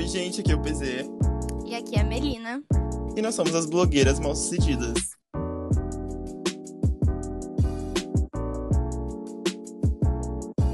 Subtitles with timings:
[0.00, 0.80] Oi, gente, aqui é o PZ.
[1.66, 2.62] E aqui é a Melina.
[3.14, 4.94] E nós somos as blogueiras mal sucedidas.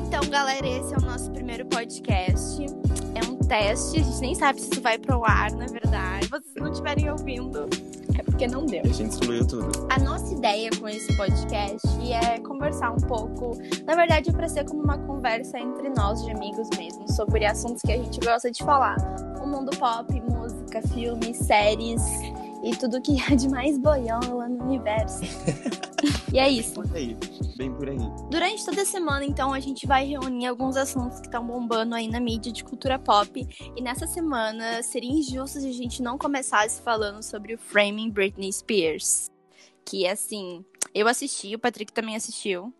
[0.06, 2.66] Então, galera, esse é o nosso primeiro podcast.
[3.16, 6.26] É um teste, a gente nem sabe se isso vai pro ar, na verdade.
[6.26, 7.68] Se vocês não estiverem ouvindo,
[8.18, 8.82] é porque não deu.
[8.84, 9.86] A gente excluiu tudo.
[9.90, 13.56] A nossa ideia com esse podcast é conversar um pouco.
[13.84, 17.82] Na verdade, é pra ser como uma conversa entre nós, de amigos mesmo, sobre assuntos
[17.82, 18.96] que a gente gosta de falar.
[19.42, 22.02] O mundo pop, música, filmes, séries
[22.62, 25.20] e tudo que há de mais boiola no universo.
[26.32, 26.74] e é isso.
[26.74, 27.16] Por aí,
[27.56, 27.98] bem por aí.
[28.30, 32.08] Durante toda a semana, então, a gente vai reunir alguns assuntos que estão bombando aí
[32.08, 33.46] na mídia de cultura pop.
[33.76, 38.52] E nessa semana, seria injusto se a gente não começasse falando sobre o Framing Britney
[38.52, 39.30] Spears.
[39.84, 40.64] Que, assim,
[40.94, 42.72] eu assisti, o Patrick também assistiu.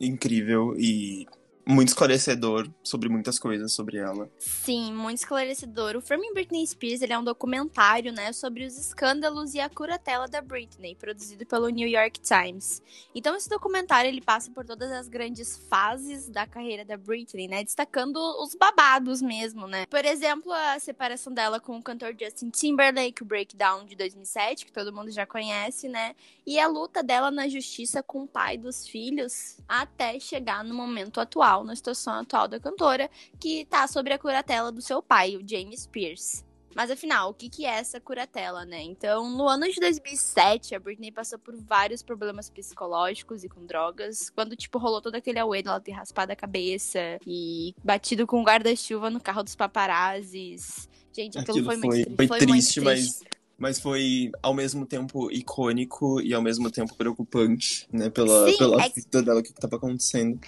[0.00, 1.26] Incrível e
[1.64, 4.28] muito esclarecedor sobre muitas coisas sobre ela.
[4.38, 5.96] Sim, muito esclarecedor.
[5.96, 10.26] O Framing Britney Spears ele é um documentário, né, sobre os escândalos e a curatela
[10.26, 12.82] da Britney, produzido pelo New York Times.
[13.14, 17.62] Então esse documentário ele passa por todas as grandes fases da carreira da Britney, né,
[17.62, 19.86] destacando os babados mesmo, né.
[19.86, 24.72] Por exemplo, a separação dela com o cantor Justin Timberlake, o Breakdown de 2007, que
[24.72, 28.88] todo mundo já conhece, né, e a luta dela na justiça com o pai dos
[28.88, 34.12] filhos até chegar no momento atual atual, na situação atual da cantora, que tá sobre
[34.12, 36.44] a curatela do seu pai, o James Pierce.
[36.74, 38.82] Mas afinal, o que, que é essa curatela, né?
[38.82, 44.30] Então, no ano de 2007, a Britney passou por vários problemas psicológicos e com drogas.
[44.30, 49.10] Quando, tipo, rolou todo aquele auê dela ter raspado a cabeça e batido com guarda-chuva
[49.10, 50.88] no carro dos paparazzis.
[51.14, 53.22] Gente, aquilo, Aquilo foi, foi, muito, foi foi triste, muito mas
[53.58, 58.10] mas foi ao mesmo tempo icônico e ao mesmo tempo preocupante, né?
[58.10, 60.40] Pela, Sim, pela é- vida dela, o que, que tava acontecendo.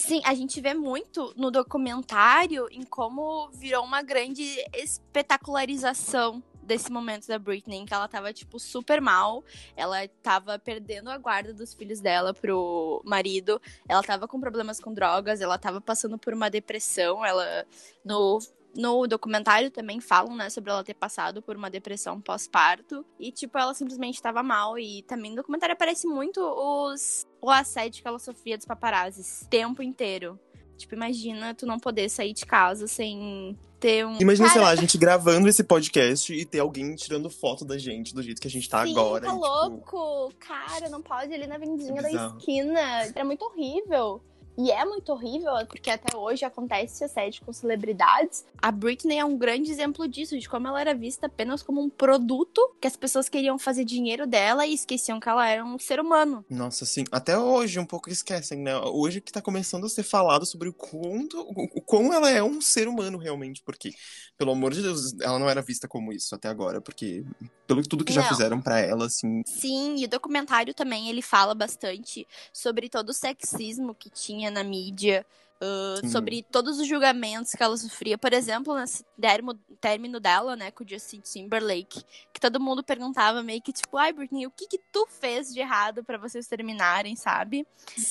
[0.00, 7.28] Sim, a gente vê muito no documentário em como virou uma grande espetacularização desse momento
[7.28, 9.44] da Britney, em que ela tava, tipo, super mal.
[9.76, 13.60] Ela tava perdendo a guarda dos filhos dela pro marido.
[13.86, 17.22] Ela tava com problemas com drogas, ela tava passando por uma depressão.
[17.22, 17.66] Ela,
[18.02, 18.38] no
[18.74, 23.04] no documentário também falam, né, sobre ela ter passado por uma depressão pós-parto.
[23.18, 24.78] E, tipo, ela simplesmente tava mal.
[24.78, 29.42] E também no documentário aparece muito os, o assédio que ela sofria dos paparazzis.
[29.42, 30.38] o Tempo inteiro.
[30.76, 34.16] Tipo, imagina tu não poder sair de casa sem ter um.
[34.20, 37.76] Imagina, sei Cara, lá, a gente gravando esse podcast e ter alguém tirando foto da
[37.76, 39.26] gente do jeito que a gente tá Sim, agora.
[39.26, 40.32] tá e, tipo, louco.
[40.38, 42.38] Cara, não pode ir ali na vendinha da Bizarro.
[42.38, 42.80] esquina.
[43.14, 44.22] Era muito horrível.
[44.62, 48.44] E é muito horrível, porque até hoje acontece assédio com celebridades.
[48.60, 51.88] A Britney é um grande exemplo disso, de como ela era vista apenas como um
[51.88, 55.98] produto que as pessoas queriam fazer dinheiro dela e esqueciam que ela era um ser
[55.98, 56.44] humano.
[56.50, 58.76] Nossa, assim, até hoje um pouco esquecem, né?
[58.80, 62.60] Hoje que tá começando a ser falado sobre o quanto, o, quão ela é um
[62.60, 63.94] ser humano realmente, porque,
[64.36, 67.24] pelo amor de Deus, ela não era vista como isso até agora, porque
[67.66, 68.28] pelo tudo que já Não.
[68.28, 73.14] fizeram pra ela, assim, Sim, e o documentário também ele fala bastante sobre todo o
[73.14, 75.24] sexismo que tinha na mídia,
[75.60, 76.08] uh, Sim.
[76.08, 78.16] sobre todos os julgamentos que ela sofria.
[78.16, 82.02] Por exemplo, nesse termo, término dela, né, com o Justin Timberlake,
[82.32, 85.60] que todo mundo perguntava meio que tipo, ai Britney, o que que tu fez de
[85.60, 87.66] errado pra vocês terminarem, sabe?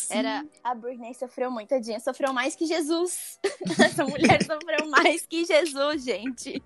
[0.09, 3.39] Era a Britney sofreu muito, tadinha, sofreu mais que Jesus.
[3.79, 6.61] Essa mulher sofreu mais que Jesus, gente.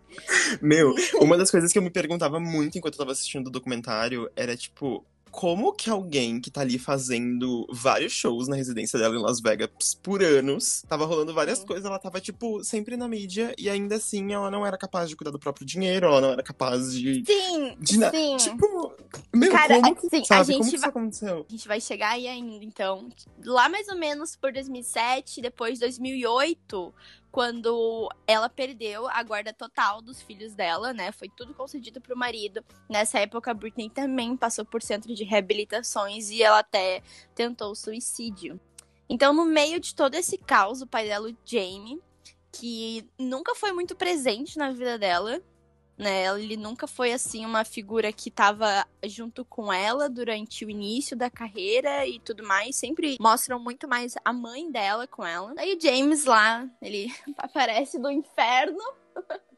[0.62, 4.30] Meu, uma das coisas que eu me perguntava muito enquanto eu tava assistindo o documentário
[4.36, 9.20] era, tipo, como que alguém que tá ali fazendo vários shows na residência dela em
[9.20, 11.66] Las Vegas por anos, tava rolando várias Sim.
[11.66, 15.16] coisas, ela tava, tipo, sempre na mídia e ainda assim ela não era capaz de
[15.16, 17.24] cuidar do próprio dinheiro, ela não era capaz de.
[17.26, 18.38] Sim, de na- sim.
[18.38, 18.94] Tipo,
[19.34, 21.46] meu, Cara, como que, assim, a sabe, gente como isso vai- aconteceu?
[21.50, 23.10] A gente vai chegar aí ainda, então.
[23.44, 26.94] Lá mais ou menos por 2007, depois 2008,
[27.34, 31.12] quando ela perdeu a guarda total dos filhos dela, né?
[31.12, 32.64] Foi tudo concedido pro marido.
[32.88, 37.02] Nessa época, a Britney também passou por centro de reabilitações e ela até
[37.34, 38.62] tentou suicídio.
[39.10, 42.00] Então, no meio de todo esse caos, o pai dela, o Jamie,
[42.52, 45.42] que nunca foi muito presente na vida dela,
[45.98, 46.26] né?
[46.40, 51.30] Ele nunca foi assim uma figura que tava junto com ela durante o início da
[51.30, 52.76] carreira e tudo mais.
[52.76, 55.54] Sempre mostram muito mais a mãe dela com ela.
[55.58, 58.82] Aí o James lá, ele aparece do inferno.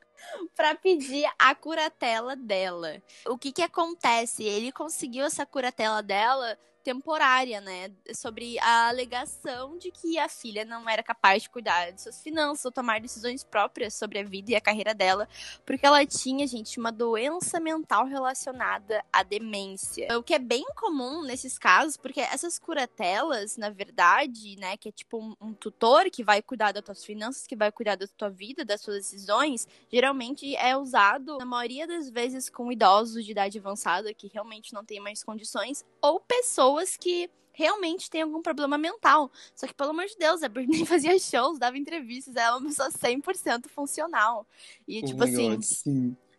[0.56, 3.02] pra pedir a curatela dela.
[3.28, 4.44] O que que acontece?
[4.44, 7.92] Ele conseguiu essa curatela dela temporária, né?
[8.14, 12.64] Sobre a alegação de que a filha não era capaz de cuidar de suas finanças
[12.64, 15.28] ou tomar decisões próprias sobre a vida e a carreira dela,
[15.66, 20.16] porque ela tinha, gente, uma doença mental relacionada à demência.
[20.16, 24.92] O que é bem comum nesses casos, porque essas curatelas, na verdade, né, que é
[24.92, 28.30] tipo um, um tutor que vai cuidar das tuas finanças, que vai cuidar da tua
[28.30, 33.58] vida, das suas decisões, geralmente é usado, na maioria das vezes, com idosos de idade
[33.58, 39.32] avançada que realmente não têm mais condições, ou pessoas que realmente têm algum problema mental.
[39.56, 42.68] Só que, pelo amor de Deus, a Britney fazia shows, dava entrevistas, ela é uma
[42.68, 44.46] pessoa 100% funcional.
[44.88, 45.64] E, Oh tipo assim, God.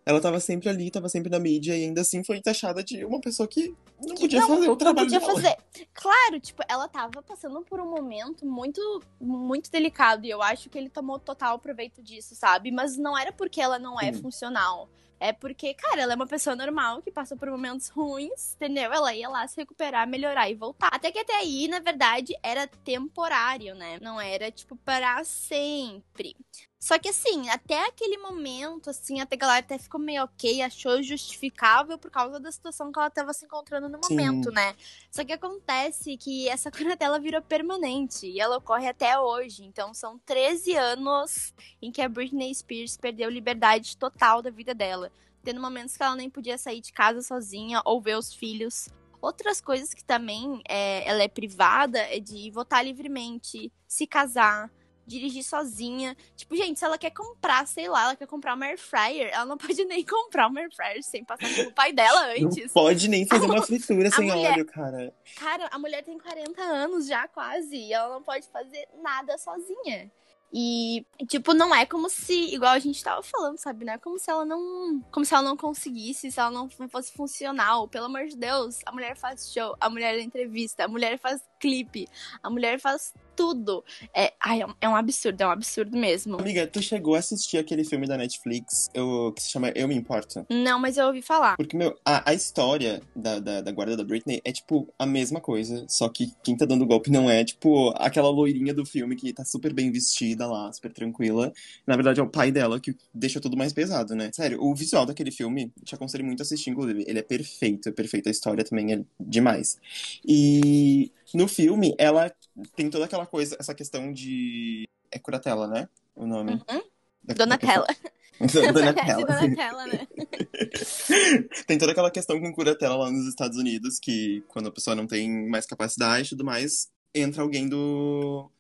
[0.07, 3.21] Ela tava sempre ali, tava sempre na mídia, e ainda assim foi taxada de uma
[3.21, 5.35] pessoa que não que podia não, fazer o não trabalho podia dela.
[5.35, 5.57] fazer.
[5.93, 10.79] Claro, tipo, ela tava passando por um momento muito, muito delicado, e eu acho que
[10.79, 12.71] ele tomou total proveito disso, sabe?
[12.71, 14.23] Mas não era porque ela não é Sim.
[14.23, 14.89] funcional.
[15.19, 18.93] É porque, cara, ela é uma pessoa normal que passa por momentos ruins, entendeu?
[18.93, 20.91] Ela ia lá se recuperar, melhorar e voltar.
[20.93, 23.99] Até que até aí, na verdade, era temporário, né?
[24.01, 26.37] Não era, tipo, para sempre.
[26.79, 31.03] Só que assim, até aquele momento, assim, até a galera até ficou meio ok, achou
[31.03, 34.15] justificável por causa da situação que ela tava se encontrando no Sim.
[34.15, 34.75] momento, né?
[35.11, 39.65] Só que acontece que essa curatela virou permanente e ela ocorre até hoje.
[39.65, 45.11] Então são 13 anos em que a Britney Spears perdeu liberdade total da vida dela.
[45.43, 48.89] Tendo momentos que ela nem podia sair de casa sozinha ou ver os filhos.
[49.21, 54.71] Outras coisas que também é, ela é privada é de votar livremente, se casar,
[55.07, 56.17] dirigir sozinha.
[56.35, 59.47] Tipo, gente, se ela quer comprar, sei lá, ela quer comprar uma air fryer, ela
[59.47, 62.73] não pode nem comprar uma air fryer sem passar pelo pai dela Não antes.
[62.73, 65.15] pode nem fazer uma fritura sem mulher- óleo, cara.
[65.37, 67.77] Cara, a mulher tem 40 anos já, quase.
[67.77, 70.11] E ela não pode fazer nada sozinha.
[70.53, 73.85] E, tipo, não é como se, igual a gente tava falando, sabe?
[73.85, 75.01] Não é como se ela não.
[75.11, 77.89] Como se ela não conseguisse, se ela não, não fosse funcional.
[77.89, 82.09] Pelo amor de Deus, a mulher faz show, a mulher entrevista, a mulher faz clipe,
[82.43, 83.85] a mulher faz tudo.
[84.15, 86.37] É, ai, é um- é um absurdo, é um absurdo mesmo.
[86.41, 89.95] Amiga, tu chegou a assistir aquele filme da Netflix eu, que se chama Eu Me
[89.95, 90.47] Importo?
[90.51, 91.57] Não, mas eu ouvi falar.
[91.57, 95.41] Porque, meu, a, a história da, da, da guarda da Britney é, tipo, a mesma
[95.41, 95.85] coisa.
[95.89, 99.45] Só que quem tá dando golpe não é, tipo, aquela loirinha do filme que tá
[99.45, 101.53] super bem vestida lá, super tranquila.
[101.87, 104.31] Na verdade, é o pai dela que deixa tudo mais pesado, né?
[104.33, 107.05] Sério, o visual daquele filme, te aconselho muito a assistir, inclusive.
[107.07, 108.29] Ele é perfeito, é perfeito.
[108.29, 109.77] A história também é demais.
[110.25, 112.33] E no filme, ela
[112.75, 114.89] tem toda aquela coisa, essa questão de.
[115.11, 115.89] É curatela, né?
[116.15, 116.53] O nome.
[116.53, 116.83] Uhum.
[117.23, 117.87] Da- Donatella.
[118.41, 119.27] da- Donatella.
[119.27, 120.07] Parece Donatella, né?
[121.67, 125.07] Tem toda aquela questão com curatela lá nos Estados Unidos, que quando a pessoa não
[125.07, 128.51] tem mais capacidade e tudo mais, entra alguém do,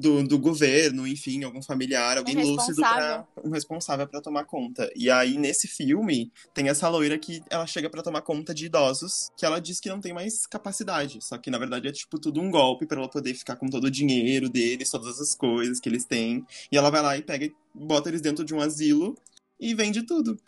[0.00, 4.90] do, do governo, enfim, algum familiar, alguém lúcido pra, um responsável pra tomar conta.
[4.96, 9.30] E aí, nesse filme, tem essa loira que ela chega pra tomar conta de idosos,
[9.36, 11.18] que ela diz que não tem mais capacidade.
[11.20, 13.84] Só que, na verdade, é tipo tudo um golpe pra ela poder ficar com todo
[13.84, 16.44] o dinheiro deles, todas as coisas que eles têm.
[16.72, 19.16] E ela vai lá e pega e bota eles dentro de um asilo
[19.60, 20.40] e vende tudo.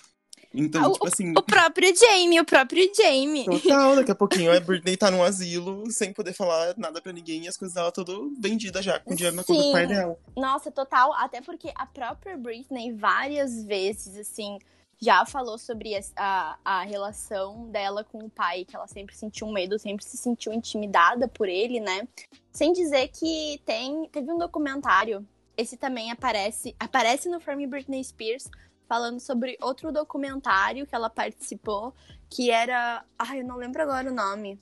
[0.55, 1.33] Então, Ah, tipo assim.
[1.37, 3.45] O próprio Jamie, o próprio Jamie.
[3.45, 7.45] Total, daqui a pouquinho a Britney tá num asilo sem poder falar nada pra ninguém
[7.45, 10.19] e as coisas dela tudo vendidas já, com dinheiro na conta do pai dela.
[10.37, 11.13] Nossa, total.
[11.15, 14.59] Até porque a própria Britney várias vezes, assim,
[15.01, 19.79] já falou sobre a, a relação dela com o pai, que ela sempre sentiu medo,
[19.79, 22.07] sempre se sentiu intimidada por ele, né?
[22.53, 24.09] Sem dizer que tem.
[24.13, 25.27] Teve um documentário.
[25.57, 26.75] Esse também aparece.
[26.79, 28.49] Aparece no From Britney Spears.
[28.93, 31.95] Falando sobre outro documentário que ela participou,
[32.29, 33.03] que era.
[33.19, 34.61] Ai, eu não lembro agora o nome.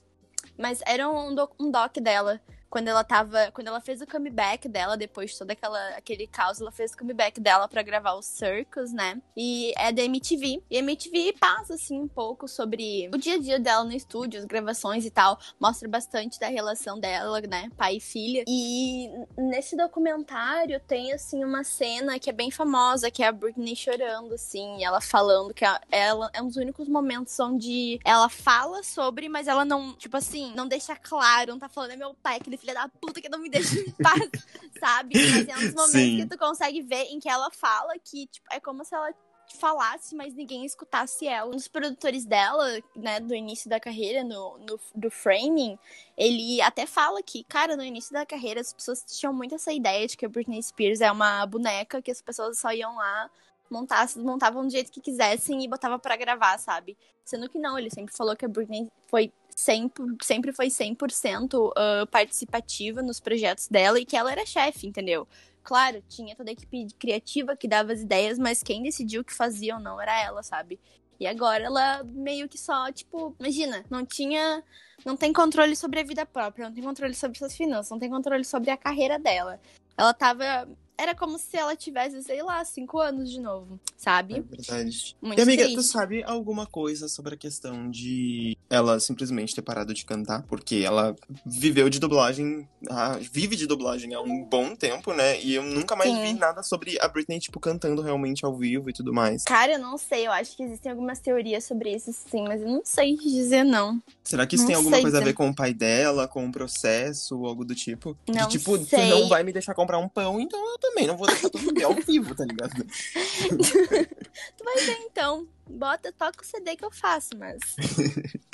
[0.57, 2.39] Mas era um, doc, um doc dela.
[2.71, 3.51] Quando ela tava.
[3.51, 6.97] Quando ela fez o comeback dela, depois de todo aquela, aquele caos, ela fez o
[6.97, 9.21] comeback dela pra gravar o Circus, né?
[9.37, 10.63] E é da MTV.
[10.69, 14.39] E a MTV passa, assim, um pouco sobre o dia a dia dela no estúdio,
[14.39, 15.37] as gravações e tal.
[15.59, 17.69] Mostra bastante da relação dela, né?
[17.75, 18.45] Pai e filha.
[18.47, 23.75] E nesse documentário tem, assim, uma cena que é bem famosa, que é a Britney
[23.75, 29.27] chorando, assim, ela falando que ela é um dos únicos momentos onde ela fala sobre,
[29.27, 32.57] mas ela não, tipo assim, não deixa claro, não tá falando, é meu pai, aquele
[32.61, 34.29] filho da puta que não me deixa em paz,
[34.79, 35.15] sabe?
[35.15, 36.17] Mas é um dos momentos Sim.
[36.17, 39.13] que tu consegue ver em que ela fala que, tipo, é como se ela
[39.57, 41.49] falasse, mas ninguém escutasse ela.
[41.49, 45.77] Um dos produtores dela, né, do início da carreira, no, no do framing,
[46.17, 50.07] ele até fala que, cara, no início da carreira as pessoas tinham muito essa ideia
[50.07, 53.29] de que a Britney Spears é uma boneca que as pessoas só iam lá
[53.69, 56.97] montar, montavam do jeito que quisessem e botava pra gravar, sabe?
[57.23, 62.05] Sendo que não, ele sempre falou que a Britney foi sempre, sempre foi 100% ah,
[62.09, 65.27] participativa nos projetos dela e que ela era chefe, entendeu?
[65.63, 69.33] Claro, tinha toda a equipe criativa que dava as ideias, mas quem decidiu o que
[69.33, 70.79] fazia ou não era ela, sabe?
[71.19, 74.63] E agora ela meio que só, tipo, imagina, não tinha.
[75.05, 78.09] Não tem controle sobre a vida própria, não tem controle sobre suas finanças, não tem
[78.09, 79.59] controle sobre a carreira dela.
[79.95, 80.67] Ela tava
[80.97, 84.35] era como se ela tivesse, sei lá, cinco anos de novo, sabe?
[84.37, 85.15] É verdade.
[85.21, 85.75] Muito e amiga, triste.
[85.75, 90.43] tu sabe alguma coisa sobre a questão de ela simplesmente ter parado de cantar?
[90.43, 95.41] Porque ela viveu de dublagem, ah, vive de dublagem há um bom tempo, né?
[95.41, 96.21] E eu nunca mais Sim.
[96.21, 99.43] vi nada sobre a Britney, tipo, cantando realmente ao vivo e tudo mais.
[99.43, 102.67] Cara, eu não sei, eu acho que existem algumas teorias sobre isso, sim, mas eu
[102.67, 104.01] não sei dizer não.
[104.23, 105.31] Será que isso Não tem alguma coisa a dizer.
[105.31, 108.17] ver com o pai dela, com o processo, algo do tipo?
[108.27, 109.09] Não de tipo, sei.
[109.09, 111.73] tu não vai me deixar comprar um pão, então eu também não vou deixar tudo
[111.73, 112.73] ver ao vivo, tá ligado?
[114.57, 115.47] Tu vai ver então.
[115.69, 117.59] Bota, toca o CD que eu faço, mas.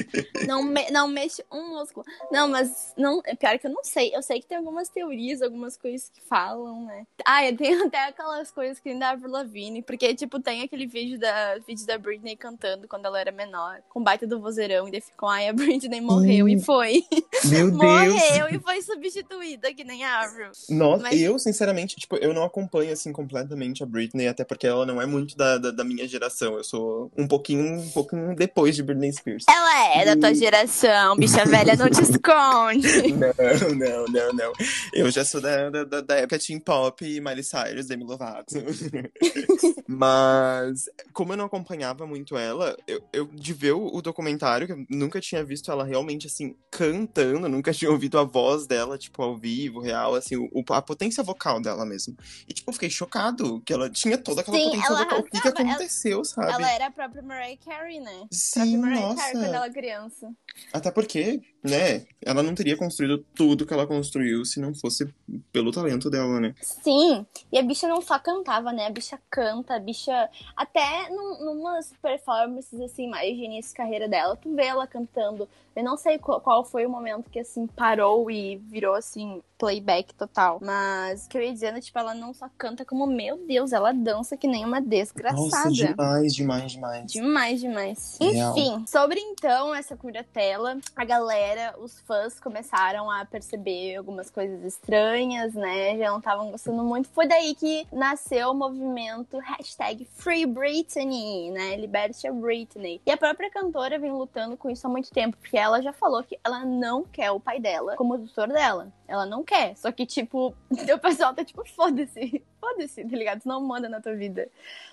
[0.48, 2.06] não, me, não mexe um músculo.
[2.32, 4.16] Não, mas não, é pior que eu não sei.
[4.16, 7.06] Eu sei que tem algumas teorias, algumas coisas que falam, né?
[7.26, 10.88] Ah, e tem até aquelas coisas que nem da Avril Lavigne, porque, tipo, tem aquele
[10.88, 14.92] vídeo da, vídeo da Britney cantando quando ela era menor, com baita do vozeirão, e
[14.92, 17.04] daí ficam, ai, a Britney morreu, e foi.
[17.46, 20.52] Meu morreu e foi substituída, que nem a Avril.
[20.70, 24.86] Nossa, Mas- eu, sinceramente, tipo, eu não acompanho, assim, completamente a Britney, até porque ela
[24.86, 26.56] não é muito da, da, da minha geração.
[26.56, 29.46] Eu sou um pouquinho, um pouquinho depois de Britney Spears.
[29.50, 30.36] Ela é da tua Hum.
[30.36, 32.88] geração, bicha velha, não te esconde.
[33.18, 34.54] Não, não, não, não.
[34.94, 38.56] Eu já sou da, da, da- época Teen Pop e Miley Cyrus, Demi Lovato.
[39.88, 44.74] Mas, como eu não acompanhava muito ela, eu, eu de ver o, o documentário, que
[44.74, 49.22] eu nunca tinha visto ela realmente, assim, cantando, nunca tinha ouvido a voz dela, tipo,
[49.22, 52.16] ao vivo, real, assim, o, a potência vocal dela mesmo.
[52.48, 55.20] E, tipo, eu fiquei chocado que ela tinha toda aquela Sim, potência vocal.
[55.20, 56.52] O que, que arrasava, ela- aconteceu, sabe?
[56.54, 58.24] Ela era a própria Mariah Carey, né?
[58.24, 59.22] A Sim, própria Mariah nossa.
[59.22, 60.30] Carey quando ela criança.
[60.74, 65.14] Até porque, né, ela não teria construído tudo que ela construiu se não fosse
[65.52, 66.54] pelo talento dela, né?
[66.62, 68.88] Sim, e a bicha não só cantava, né?
[68.88, 70.30] A bicha canta, a bicha.
[70.56, 75.48] Até num, numas performances, assim, mais de início de carreira dela, tu vê ela cantando.
[75.76, 80.14] Eu não sei qual, qual foi o momento que, assim, parou e virou, assim, playback
[80.16, 80.60] total.
[80.60, 83.92] Mas o que eu ia dizendo, tipo, ela não só canta como, meu Deus, ela
[83.92, 85.72] dança que nem uma Nossa, desgraçada.
[85.72, 87.12] demais, demais, demais.
[87.12, 88.18] Demais, demais.
[88.20, 88.58] Real.
[88.58, 91.47] Enfim, sobre então essa curatela, a galera,
[91.80, 95.98] os fãs começaram a perceber algumas coisas estranhas, né?
[95.98, 97.10] Já não estavam gostando muito.
[97.10, 101.76] Foi daí que nasceu o movimento hashtag Free Britney, né?
[101.76, 103.02] Liberte a Britney.
[103.06, 106.24] E a própria cantora vem lutando com isso há muito tempo, porque ela já falou
[106.24, 108.92] que ela não quer o pai dela como tutor dela.
[109.08, 109.76] Ela não quer.
[109.78, 112.44] Só que, tipo, o pessoal tá tipo, foda-se.
[112.68, 113.42] Foda-se, tá ligado?
[113.42, 114.48] Tu não manda na tua vida.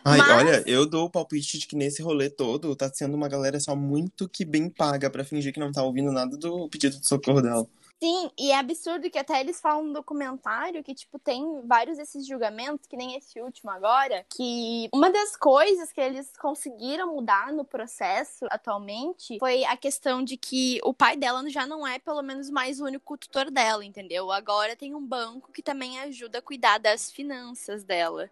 [0.04, 3.28] Ai, Mas- olha, eu dou o palpite de que nesse rolê todo tá sendo uma
[3.28, 6.98] galera só muito que bem paga pra fingir que não tá ouvindo nada do pedido
[7.00, 7.66] de socorro dela.
[8.04, 12.26] Sim, e é absurdo que até eles falam no documentário que, tipo, tem vários desses
[12.26, 17.64] julgamentos, que nem esse último agora, que uma das coisas que eles conseguiram mudar no
[17.64, 22.50] processo atualmente foi a questão de que o pai dela já não é, pelo menos,
[22.50, 24.30] mais o único tutor dela, entendeu?
[24.30, 28.28] Agora tem um banco que também ajuda a cuidar das finanças dela.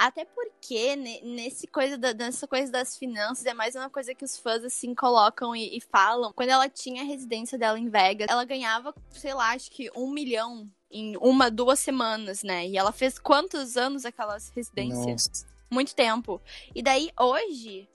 [0.00, 4.24] Até porque ne- nesse coisa da, nessa coisa das finanças é mais uma coisa que
[4.24, 6.32] os fãs assim colocam e, e falam.
[6.32, 10.10] Quando ela tinha a residência dela em Vegas, ela ganhava, sei lá, acho que um
[10.10, 12.66] milhão em uma, duas semanas, né?
[12.66, 15.26] E ela fez quantos anos aquelas residências?
[15.28, 15.46] Nossa.
[15.70, 16.40] Muito tempo.
[16.74, 17.88] E daí, hoje,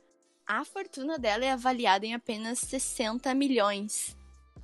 [0.48, 4.16] a fortuna dela é avaliada em apenas 60 milhões.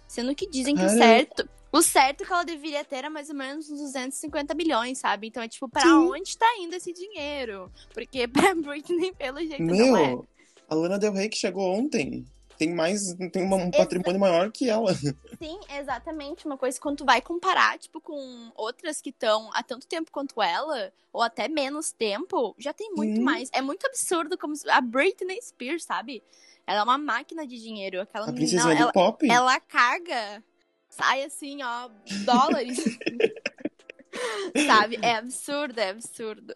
[0.08, 1.04] Sendo que dizem que o Caramba.
[1.04, 1.50] certo.
[1.74, 5.28] O certo que ela deveria ter era mais ou menos uns 250 milhões, sabe?
[5.28, 5.88] Então é tipo, pra Sim.
[5.90, 7.72] onde tá indo esse dinheiro?
[7.94, 10.08] Porque pra Britney, pelo jeito, não é.
[10.08, 10.28] Meu,
[10.68, 12.26] a Lana Del Rey que chegou ontem
[12.62, 14.94] tem mais, tem uma- um patrimônio maior que ela.
[14.94, 16.46] Sim, exatamente.
[16.46, 20.40] Uma coisa quando tu vai comparar, tipo, com outras que estão há tanto tempo quanto
[20.40, 23.24] ela, ou até menos tempo, já tem muito Sim.
[23.24, 23.50] mais.
[23.52, 26.22] É muito absurdo como a Britney Spears, sabe?
[26.68, 28.00] Ela é uma máquina de dinheiro.
[28.00, 29.28] Aquela A menina, ela, pop.
[29.28, 30.44] ela carga,
[30.88, 31.90] sai assim, ó,
[32.24, 32.78] dólares.
[34.68, 35.00] sabe?
[35.02, 36.54] É absurdo, é absurdo.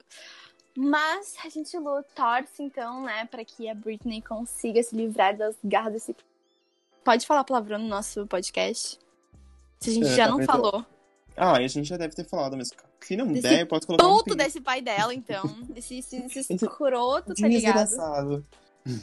[0.77, 5.55] Mas a gente lu- torce, então, né, pra que a Britney consiga se livrar das
[5.63, 6.15] garras desse.
[7.03, 8.99] Pode falar palavrão no nosso podcast?
[9.79, 10.85] Se a gente É, já tá não falou.
[11.37, 14.05] Ah, e a gente já deve ter falado, mas se não Desse der, posso colocar
[14.07, 15.43] um Tudo pi- desse pai dela, então.
[15.75, 17.51] Esse, esse, esse Esse escroto, tá ligado?
[17.73, 18.45] desgraçado.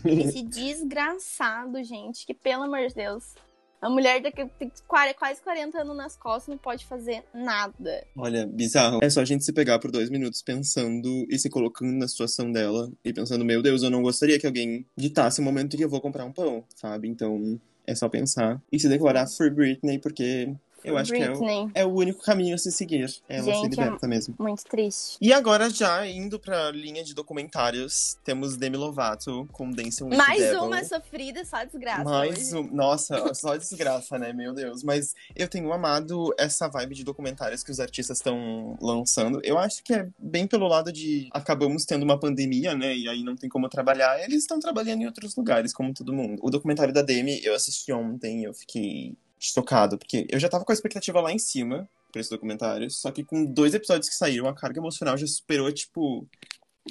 [0.05, 3.35] Esse desgraçado, gente, que pelo amor de Deus.
[3.83, 8.07] A mulher daqui tem quase quase 40 anos nas costas não pode fazer nada.
[8.17, 9.01] Olha, bizarro.
[9.03, 12.53] É só a gente se pegar por dois minutos pensando e se colocando na situação
[12.53, 15.89] dela e pensando, meu Deus, eu não gostaria que alguém ditasse o momento que eu
[15.89, 17.09] vou comprar um pão, sabe?
[17.09, 21.39] Então, é só pensar e se declarar Free Britney, porque Eu acho que é o,
[21.39, 21.71] Britney.
[21.75, 23.13] é o único caminho a se seguir.
[23.29, 24.35] Ela se Gente, é- liberta mesmo.
[24.39, 25.17] Muito triste.
[25.21, 30.39] E agora, já indo pra linha de documentários, temos Demi Lovato com Dancing with Mais
[30.39, 30.65] the Devil.
[30.65, 32.05] uma sofrida, só desgraça.
[32.05, 32.57] Mais hoje.
[32.57, 32.75] um.
[32.75, 34.33] Nossa, só desgraça, né?
[34.33, 34.83] Meu Deus.
[34.83, 39.41] Mas eu tenho amado essa vibe de documentários que os artistas estão lançando.
[39.45, 42.97] Eu acho que é bem pelo lado de acabamos tendo uma pandemia, né?
[42.97, 44.19] E aí não tem como trabalhar.
[44.23, 46.41] Eles estão trabalhando em outros lugares, como todo mundo.
[46.43, 50.73] O documentário da Demi, eu assisti ontem eu fiquei chocado, porque eu já tava com
[50.73, 52.91] a expectativa lá em cima pra esse documentário.
[52.91, 56.29] Só que com dois episódios que saíram, a carga emocional já superou, tipo,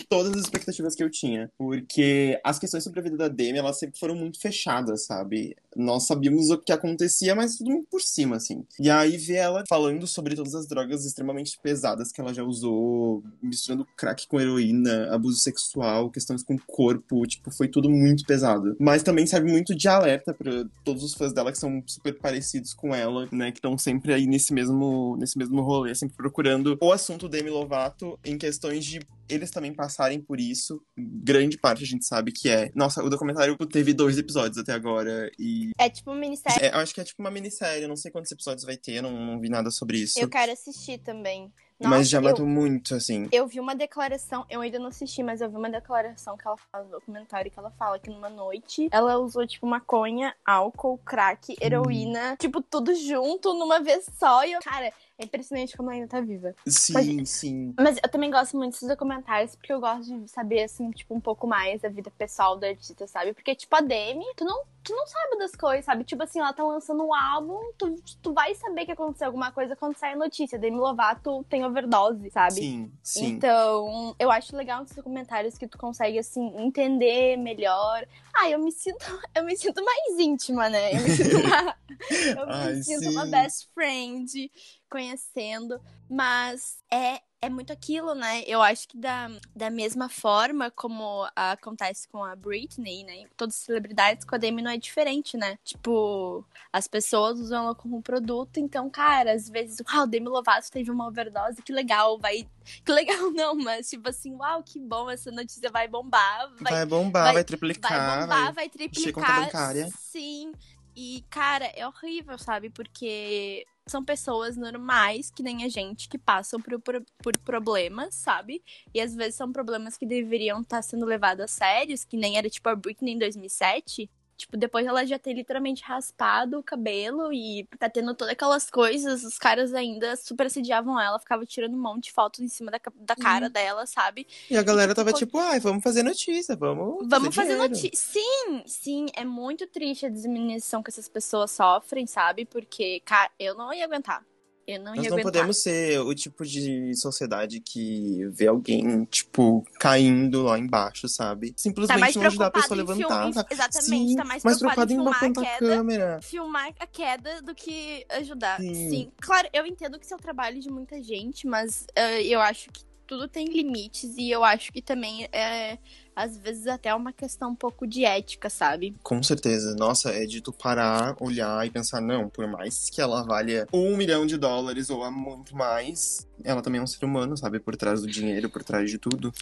[0.10, 1.50] todas as expectativas que eu tinha.
[1.58, 5.56] Porque as questões sobre a vida da Demi, elas sempre foram muito fechadas, sabe?
[5.76, 8.64] Nós sabíamos o que acontecia, mas tudo muito por cima, assim.
[8.80, 13.24] E aí ver ela falando sobre todas as drogas extremamente pesadas que ela já usou,
[13.42, 18.76] misturando crack com heroína, abuso sexual, questões com o corpo, tipo, foi tudo muito pesado.
[18.80, 22.74] Mas também serve muito de alerta pra todos os fãs dela que são super parecidos
[22.74, 23.52] com ela, né?
[23.52, 28.20] Que estão sempre aí nesse mesmo, nesse mesmo rolê, sempre procurando o assunto Demi Lovato
[28.24, 29.00] em questões de
[29.32, 30.82] eles também passarem por isso.
[30.98, 32.72] Grande parte a gente sabe que é.
[32.76, 35.32] Nossa, o documentário teve dois episódios até agora.
[35.40, 36.64] E É tipo um ministério.
[36.64, 37.84] é, eu acho que é tipo uma minissérie.
[37.84, 40.20] Eu não sei quantos episódios vai ter, não, não vi nada sobre isso.
[40.20, 41.52] Eu quero assistir também.
[41.84, 43.28] mas já eu- matou muito, assim.
[43.32, 46.56] Eu vi uma declaração, eu ainda não assisti, mas eu vi uma declaração que ela
[46.72, 51.56] fala no documentário que ela fala que numa noite ela usou, tipo, maconha, álcool, crack,
[51.60, 54.46] heroína, tipo, tudo junto numa vez só.
[54.46, 56.56] E eu, cara, é impressionante como ela ainda tá viva.
[56.68, 57.74] Sim, sim.
[57.80, 61.20] Mas eu também gosto muito desses documentários, porque eu gosto de saber, assim, tipo, um
[61.20, 63.34] pouco mais da vida pessoal do artista, sabe?
[63.34, 66.04] Porque, tipo, a Demi, tu não, tu não sabe das coisas, sabe?
[66.04, 69.76] Tipo assim, ela tá lançando um álbum, tu, tu vai saber que aconteceu alguma coisa
[69.76, 70.58] quando sai a notícia.
[70.58, 72.54] Demi Lovato tem overdose, sabe?
[72.54, 73.26] Sim, sim.
[73.26, 78.06] Então, eu acho legal esses documentários que tu consegue, assim, entender melhor.
[78.34, 78.98] Ah, eu me sinto,
[79.36, 80.94] eu me sinto mais íntima, né?
[80.94, 81.78] Eu me sinto uma,
[82.40, 83.10] eu me Ai, sinto sim.
[83.10, 84.52] uma best friend
[84.90, 85.80] conhecendo.
[86.10, 88.44] Mas é, é muito aquilo, né?
[88.46, 93.26] Eu acho que da, da mesma forma como acontece com a Britney, né?
[93.36, 95.58] Todas as celebridades, com a Demi não é diferente, né?
[95.64, 100.92] Tipo, as pessoas usam ela como produto, então, cara, às vezes, uau, Demi Lovato teve
[100.92, 102.48] uma overdose, que legal, vai.
[102.86, 106.86] Que legal, não, mas tipo assim, uau, que bom, essa notícia vai bombar, vai, Vai
[106.86, 107.92] bombar, vai, vai- triplicar.
[107.92, 109.46] vai bombar, vai- vai conta triplicar.
[109.46, 109.90] bancária.
[109.98, 110.52] Sim.
[110.96, 112.70] E, cara, é horrível, sabe?
[112.70, 118.64] Porque são pessoas normais, que nem a gente, que passam por, por, por problemas, sabe?
[118.94, 122.50] E às vezes são problemas que deveriam estar sendo levados a sérios, que nem era
[122.50, 124.10] tipo a Britney em 2007.
[124.42, 129.24] Tipo, depois ela já ter literalmente raspado o cabelo e tá tendo todas aquelas coisas,
[129.24, 132.80] os caras ainda super assediavam ela, ficavam tirando um monte de fotos em cima da,
[132.96, 134.26] da cara dela, sabe?
[134.50, 137.08] E a galera tava Ficou- tipo, ai, vamos fazer notícia, vamos.
[137.08, 137.92] Vamos fazer dinheiro." notícia.
[137.94, 142.44] Sim, sim, é muito triste a diminuição que essas pessoas sofrem, sabe?
[142.46, 144.26] Porque, cara, eu não ia aguentar.
[144.72, 145.24] Eu não Nós não aguentar.
[145.24, 151.50] podemos ser o tipo de sociedade que vê alguém, tipo, caindo lá embaixo, sabe?
[151.52, 153.20] Tá Simplesmente mais não ajudar a pessoa a levantar.
[153.22, 153.46] filme, tá?
[153.50, 156.20] exatamente, Sim, tá mais, mais preocupado preocupado em em filmar a queda, câmera.
[156.22, 158.60] filmar a queda do que ajudar.
[158.60, 158.90] Sim.
[158.90, 159.12] Sim.
[159.20, 162.70] Claro, eu entendo que isso é o trabalho de muita gente, mas eh, eu acho
[162.72, 165.78] que tudo tem limites e eu acho que também é
[166.16, 168.96] às vezes até uma questão um pouco de ética, sabe?
[169.04, 169.76] Com certeza.
[169.76, 173.96] Nossa, é de tu parar, olhar e pensar, não, por mais que ela valha um
[173.96, 177.60] milhão de dólares ou muito mais, ela também é um ser humano, sabe?
[177.60, 179.34] Por trás do dinheiro, por trás de tudo.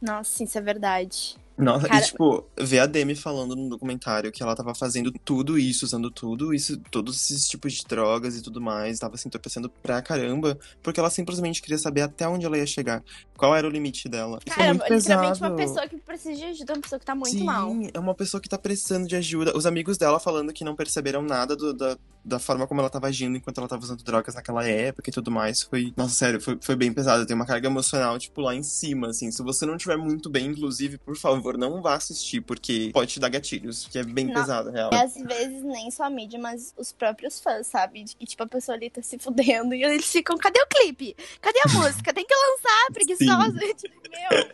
[0.00, 1.36] Nossa, isso é verdade.
[1.56, 5.58] Nossa, Cara- e tipo, ver a Demi falando no documentário que ela tava fazendo tudo
[5.58, 9.68] isso, usando tudo isso, todos esses tipos de drogas e tudo mais, tava se entorpecendo
[9.68, 13.02] pra caramba, porque ela simplesmente queria saber até onde ela ia chegar,
[13.36, 14.38] qual era o limite dela.
[14.46, 15.52] Isso é Cara, muito literalmente pesado.
[15.52, 17.72] uma pessoa que precisa de ajuda, uma pessoa que tá muito Sim, mal.
[17.92, 19.56] é uma pessoa que tá precisando de ajuda.
[19.56, 23.08] Os amigos dela falando que não perceberam nada do- da, da forma como ela tava
[23.08, 25.62] agindo enquanto ela tava usando drogas naquela época e tudo mais.
[25.62, 27.26] Foi, nossa, sério, foi, foi bem pesado.
[27.26, 29.30] Tem uma carga emocional, tipo, lá em cima, assim.
[29.30, 33.20] Se você não estiver muito bem, inclusive, por favor, não vá assistir, porque pode te
[33.20, 34.34] dar gatilhos, que é bem Não.
[34.34, 34.90] pesado, real.
[34.92, 38.04] E às vezes nem só a mídia, mas os próprios fãs, sabe?
[38.04, 41.14] Que, tipo, a pessoa ali tá se fudendo e eles ficam, cadê o clipe?
[41.40, 42.14] Cadê a música?
[42.14, 43.58] Tem que lançar, preguiçosa.
[43.74, 44.48] tipo, meu.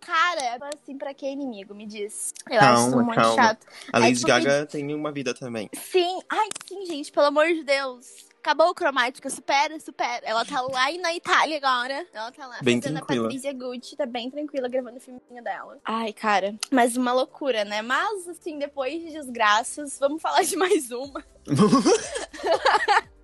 [0.00, 1.74] Cara, assim, pra que inimigo?
[1.74, 2.32] Me diz.
[2.48, 3.34] Eu acho isso Calma, muito calma.
[3.42, 3.66] chato.
[3.92, 5.68] A Lady tipo, Gaga tem uma vida também.
[5.74, 8.06] Sim, ai, sim, gente, pelo amor de Deus.
[8.46, 10.24] Acabou o cromática, supera, supera.
[10.24, 12.06] Ela tá lá na Itália agora.
[12.12, 13.22] Ela tá lá Bem fazendo tranquila.
[13.22, 15.80] a Patrícia Gucci, tá bem tranquila gravando o filminho dela.
[15.84, 17.82] Ai, cara, mas uma loucura, né?
[17.82, 21.24] Mas, assim, depois de desgraças, vamos falar de mais uma.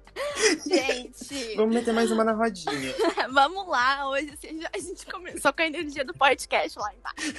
[0.67, 2.93] Gente, Vamos meter mais uma na rodinha.
[3.31, 4.09] vamos lá.
[4.11, 7.33] Hoje assim, a gente começou com a energia do podcast lá embaixo.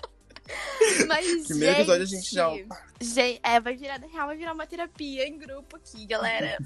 [1.06, 2.50] Mas, Primeiro gente, episódio a gente já.
[3.00, 6.58] Gente, é, vai virar, na real, vai virar uma terapia em grupo aqui, galera.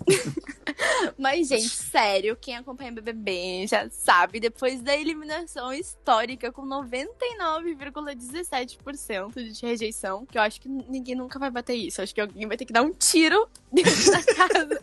[1.19, 9.53] Mas, gente, sério, quem acompanha o BBB já sabe, depois da eliminação histórica com 99,17%
[9.53, 12.01] de rejeição, que eu acho que ninguém nunca vai bater isso.
[12.01, 14.81] Eu acho que alguém vai ter que dar um tiro dentro da casa.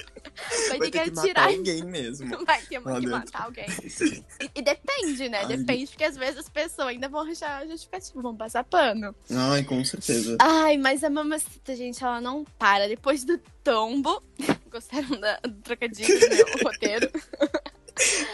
[0.70, 2.46] Vai, Vai ter, ter que matar alguém mesmo.
[2.46, 3.10] Vai ter que dentro.
[3.12, 3.66] matar alguém.
[4.40, 5.40] E, e depende, né?
[5.40, 5.58] Ai.
[5.58, 9.14] Depende, porque às vezes as pessoas ainda vão achar justificativo, vão passar pano.
[9.30, 10.38] Ai, com certeza.
[10.40, 12.88] Ai, mas a mamacita, gente, ela não para.
[12.88, 14.24] Depois do tombo.
[14.72, 17.12] Gostaram da, do trocadilho do meu roteiro?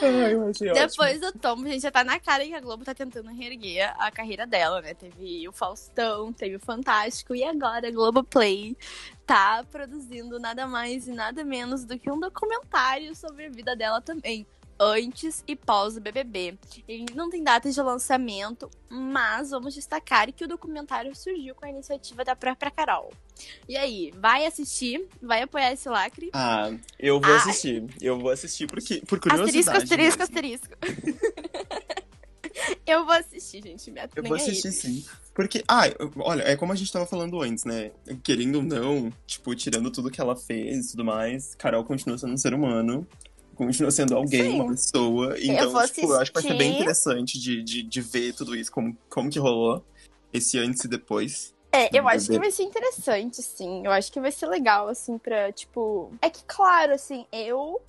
[0.02, 0.74] Ai, achei ótimo.
[0.74, 3.94] Depois do tombo, a gente já tá na cara que a Globo tá tentando reerguer
[3.98, 4.94] a carreira dela, né?
[4.94, 8.78] Teve o Faustão, teve o Fantástico e agora a Globoplay
[9.26, 14.02] tá produzindo nada mais e nada menos do que um documentário sobre a vida dela
[14.02, 14.46] também.
[14.78, 16.58] Antes e pós o BBB.
[16.88, 21.70] Ele não tem data de lançamento, mas vamos destacar que o documentário surgiu com a
[21.70, 23.14] iniciativa da própria Carol.
[23.70, 25.08] E aí, vai assistir?
[25.22, 26.30] Vai apoiar esse lacre?
[26.34, 27.38] Ah, eu vou Ai.
[27.38, 27.86] assistir.
[28.02, 29.78] Eu vou assistir porque, por curiosidade.
[29.78, 31.06] Asterisco, asterisco, mesmo.
[31.16, 32.06] asterisco.
[32.86, 33.92] eu vou assistir, gente.
[33.92, 34.42] Me Eu vou aí.
[34.42, 35.06] assistir sim.
[35.34, 35.84] Porque, ah,
[36.18, 37.92] olha, é como a gente tava falando antes, né?
[38.24, 42.34] Querendo ou não, tipo, tirando tudo que ela fez e tudo mais, Carol continua sendo
[42.34, 43.06] um ser humano.
[43.56, 44.62] Continua sendo alguém, Sim.
[44.62, 45.36] uma pessoa.
[45.40, 48.56] Então, vou tipo, eu acho que vai ser bem interessante de, de, de ver tudo
[48.56, 49.84] isso, como, como que rolou.
[50.34, 51.55] Esse antes e depois.
[51.76, 53.86] É, eu do acho que vai ser interessante, sim.
[53.86, 56.12] Eu acho que vai ser legal, assim, pra, tipo.
[56.22, 57.82] É que, claro, assim, eu.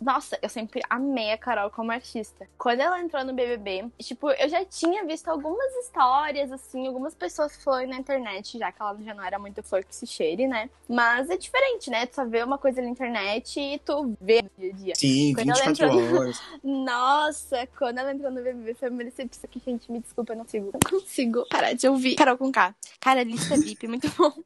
[0.00, 2.48] Nossa, eu sempre amei a Carol como artista.
[2.58, 7.56] Quando ela entrou no BBB, tipo, eu já tinha visto algumas histórias, assim, algumas pessoas
[7.62, 10.70] falando na internet, já que ela já não era muito flor que se cheire, né?
[10.88, 12.06] Mas é diferente, né?
[12.06, 14.94] Tu só vê uma coisa na internet e tu vê no dia a dia.
[14.94, 16.42] Sim, Quando ela 24 entrou- horas.
[16.62, 20.44] Nossa, quando ela entrou no BBB foi uma decepção que, gente, me desculpa, eu não
[20.44, 22.14] consigo, não consigo parar de ouvir.
[22.16, 22.74] Carol com K.
[23.00, 24.32] Cara, lista VIP, muito bom.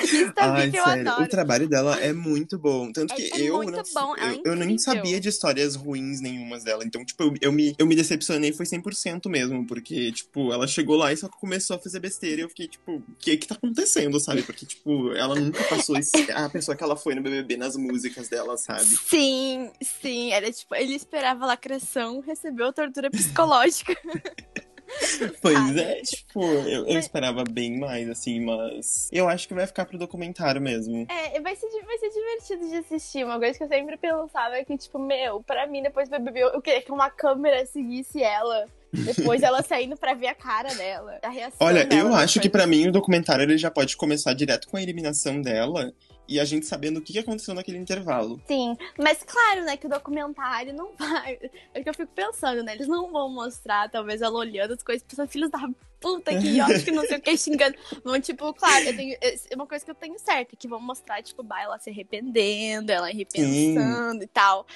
[0.00, 1.24] Lista Ai, VIP eu sério, adoro.
[1.24, 2.92] o trabalho dela é muito bom.
[2.92, 5.74] Tanto É- que é eu, muito não, bom, é eu, eu nem sabia de histórias
[5.74, 6.84] ruins nenhumas dela.
[6.84, 9.66] Então, tipo, eu, eu, me, eu me decepcionei foi 100% mesmo.
[9.66, 12.40] Porque, tipo, ela chegou lá e só começou a fazer besteira.
[12.42, 14.44] E eu fiquei, tipo, o que que tá acontecendo, sabe?
[14.44, 18.28] Porque, tipo, ela nunca passou esse, a pessoa que ela foi no BBB nas músicas
[18.28, 18.84] dela, sabe?
[18.84, 23.92] Sim, sim, era tipo, ele esperava lacração, recebeu tortura psicológica.
[25.40, 29.66] Pois é, tipo, eu, eu Mas- esperava bem mais, assim, mas eu acho que vai
[29.66, 31.06] ficar pro documentário mesmo.
[31.10, 33.24] É, vai ser, vai ser divertido de assistir.
[33.24, 36.40] Uma coisa que eu sempre pensava é que, tipo, meu, pra mim, depois do BBB,
[36.42, 38.66] eu queria que uma câmera seguisse ela.
[38.92, 42.48] Depois ela saindo pra ver a cara dela, a reação Olha, dela eu acho que
[42.48, 45.92] pra mim o documentário ele já pode começar direto com a eliminação dela
[46.26, 48.40] e a gente sabendo o que aconteceu naquele intervalo.
[48.46, 51.38] Sim, mas claro, né, que o documentário não vai.
[51.72, 52.74] É que eu fico pensando, né?
[52.74, 55.68] Eles não vão mostrar, talvez, ela olhando as coisas, pensando, filhos da
[56.00, 57.76] puta que eu acho que não sei o que, xingando.
[58.02, 59.16] Vão, tipo, claro, eu tenho.
[59.20, 62.92] É uma coisa que eu tenho certa, que vão mostrar, tipo, bah, ela se arrependendo,
[62.92, 64.66] ela repensando e tal.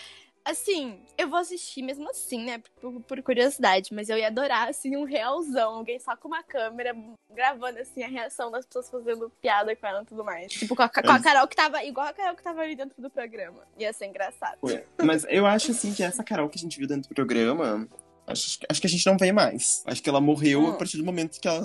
[0.45, 2.63] Assim, eu vou assistir mesmo assim, né?
[2.81, 6.97] Por, por curiosidade, mas eu ia adorar, assim, um realzão, alguém só com uma câmera
[7.31, 10.51] gravando, assim, a reação das pessoas fazendo piada com ela e tudo mais.
[10.53, 13.01] Tipo, com a, com a Carol que tava, igual a Carol que tava ali dentro
[13.01, 13.63] do programa.
[13.79, 14.59] Ia ser engraçado.
[15.03, 17.87] Mas eu acho assim que essa Carol que a gente viu dentro do programa,
[18.27, 19.83] acho, acho que a gente não vê mais.
[19.87, 20.71] Acho que ela morreu Hum.
[20.71, 21.65] a partir do momento que ela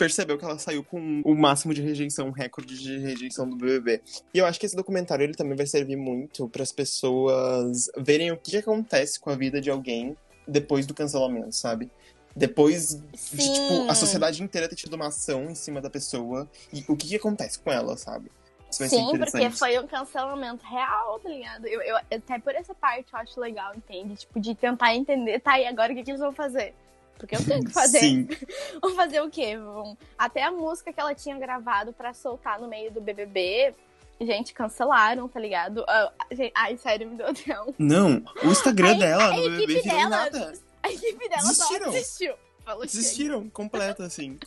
[0.00, 4.00] percebeu que ela saiu com o máximo de rejeição, um recorde de rejeição do BBB.
[4.32, 8.32] E eu acho que esse documentário ele também vai servir muito para as pessoas verem
[8.32, 10.16] o que acontece com a vida de alguém
[10.48, 11.90] depois do cancelamento, sabe?
[12.34, 16.82] Depois de, tipo, a sociedade inteira ter tido uma ação em cima da pessoa e
[16.88, 18.30] o que, que acontece com ela, sabe?
[18.70, 21.66] Sim, porque foi um cancelamento real, tá ligado?
[21.66, 24.14] Eu, eu- até por essa parte eu acho legal, entende?
[24.14, 26.72] Tipo, de tentar entender, tá, e agora o que, que eles vão fazer?
[27.20, 28.00] Porque eu tenho que fazer.
[28.00, 28.26] Sim.
[28.82, 29.56] Vão fazer o quê?
[29.56, 29.96] Vão...
[30.18, 33.74] Até a música que ela tinha gravado pra soltar no meio do BBB,
[34.20, 35.84] gente, cancelaram, tá ligado?
[35.86, 36.12] Ah,
[36.54, 37.74] ai, sério, me deu até um...
[37.78, 40.52] Não, o Instagram A- dela a BBB equipe dela- nada.
[40.82, 41.84] A equipe dela Desistiram.
[41.84, 42.34] só desistiu.
[42.64, 42.96] Falou, chega.
[43.02, 44.38] Desistiram, completo, assim.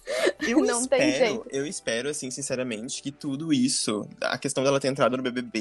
[0.42, 1.48] Eu Não tem espero, jeito.
[1.52, 5.60] eu espero, assim, sinceramente, que tudo isso, a questão dela ter entrado no BBB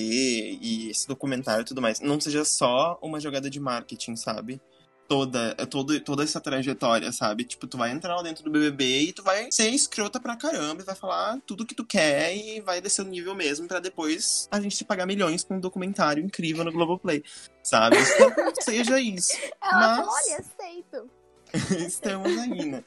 [0.62, 4.61] e esse documentário e tudo mais, não seja só uma jogada de marketing, sabe?
[5.08, 7.44] Toda, toda, toda essa trajetória, sabe?
[7.44, 10.80] Tipo, tu vai entrar lá dentro do BBB e tu vai ser escrota pra caramba
[10.80, 14.48] e vai falar tudo que tu quer e vai descer o nível mesmo pra depois
[14.50, 17.22] a gente te pagar milhões com um documentário incrível no Globoplay,
[17.62, 17.96] sabe?
[18.62, 19.32] Seja isso.
[19.62, 21.10] Ela Mas- falou, olha, aceito.
[21.86, 22.84] Estamos aí, né?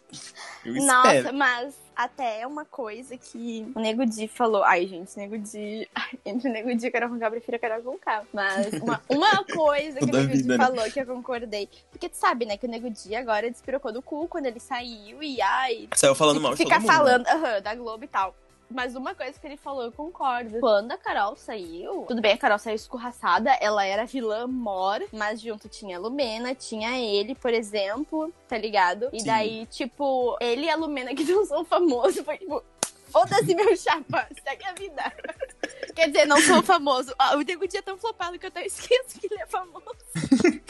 [0.66, 1.38] Eu Nossa, espero.
[1.38, 4.64] mas até uma coisa que o Nego Di falou.
[4.64, 5.88] Ai, gente, Nego Di.
[6.26, 8.24] Entre o Nego Di e Carol Conká, eu prefiro a Carol Conká.
[8.34, 10.58] Mas uma, uma coisa que o Nego Di né?
[10.58, 11.70] falou que eu concordei.
[11.92, 15.22] Porque tu sabe, né, que o Nego Di agora despirocou do cu quando ele saiu
[15.22, 15.88] e ai.
[15.94, 17.32] Saiu falando mal de Ficar todo mundo, falando né?
[17.32, 18.36] aham, da Globo e tal.
[18.70, 20.60] Mas uma coisa que ele falou, eu concordo.
[20.60, 25.40] Quando a Carol saiu, tudo bem, a Carol saiu escorraçada, ela era vilã mor, mas
[25.40, 29.10] junto tinha a Lumena, tinha ele, por exemplo, tá ligado?
[29.14, 29.26] E Sim.
[29.28, 32.64] daí, tipo, ele e a Lumena que não são famosos, foi tipo,
[33.12, 35.14] foda-se meu chapa, segue a vida.
[35.96, 37.14] Quer dizer, não sou famoso.
[37.18, 39.86] Ah, o Nego Dia é tão flopado que eu até esqueço que ele é famoso.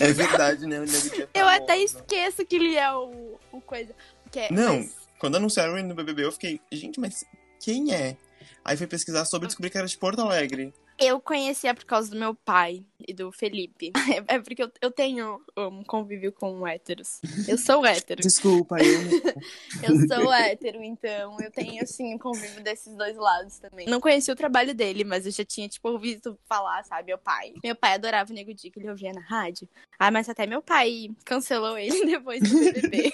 [0.00, 0.78] É verdade, né?
[0.80, 1.62] O Nego Di é Eu famoso.
[1.62, 3.94] até esqueço que ele é o, o coisa.
[4.30, 4.76] Que é, Não.
[4.78, 7.24] mas- Quando anunciaram ele no BBB, eu fiquei, gente, mas
[7.60, 8.16] quem é?
[8.64, 10.72] Aí fui pesquisar sobre e descobri que era de Porto Alegre.
[10.98, 13.92] Eu conhecia por causa do meu pai e do Felipe.
[14.26, 17.20] É, porque eu, eu tenho um convívio com héteros.
[17.46, 18.20] Eu sou hétero.
[18.20, 18.98] Desculpa, eu.
[19.82, 23.86] Eu sou hétero, então eu tenho, assim, um convívio desses dois lados também.
[23.86, 27.08] Não conheci o trabalho dele, mas eu já tinha, tipo, ouvido falar, sabe?
[27.08, 27.54] Meu pai.
[27.62, 29.68] Meu pai adorava o Nego Di, que ele ouvia na rádio.
[29.98, 33.12] Ah, mas até meu pai cancelou ele depois do BBB.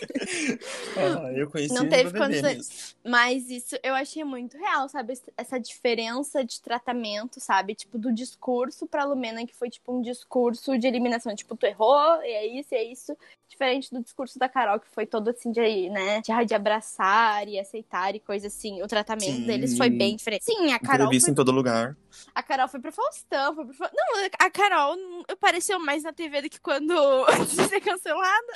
[0.96, 2.96] Ah, eu conheci Não teve condições.
[3.04, 5.14] Mas isso eu achei muito real, sabe?
[5.36, 7.73] Essa diferença de tratamento, sabe?
[7.74, 11.34] Tipo, do discurso pra Lumena, que foi tipo um discurso de eliminação.
[11.34, 13.16] Tipo, tu errou, e é isso, e é isso.
[13.48, 16.20] Diferente do discurso da Carol, que foi todo assim de, né?
[16.20, 18.82] De, de abraçar e aceitar e coisa assim.
[18.82, 19.46] O tratamento Sim.
[19.46, 20.44] deles foi bem diferente.
[20.44, 21.06] Sim, a Carol.
[21.06, 21.96] Entrevista Foi, em todo lugar.
[22.34, 24.96] a Carol foi pro Faustão, foi pro Não, a Carol
[25.28, 26.94] apareceu mais na TV do que quando
[27.48, 28.52] de ser cancelada.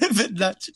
[0.00, 0.72] É verdade.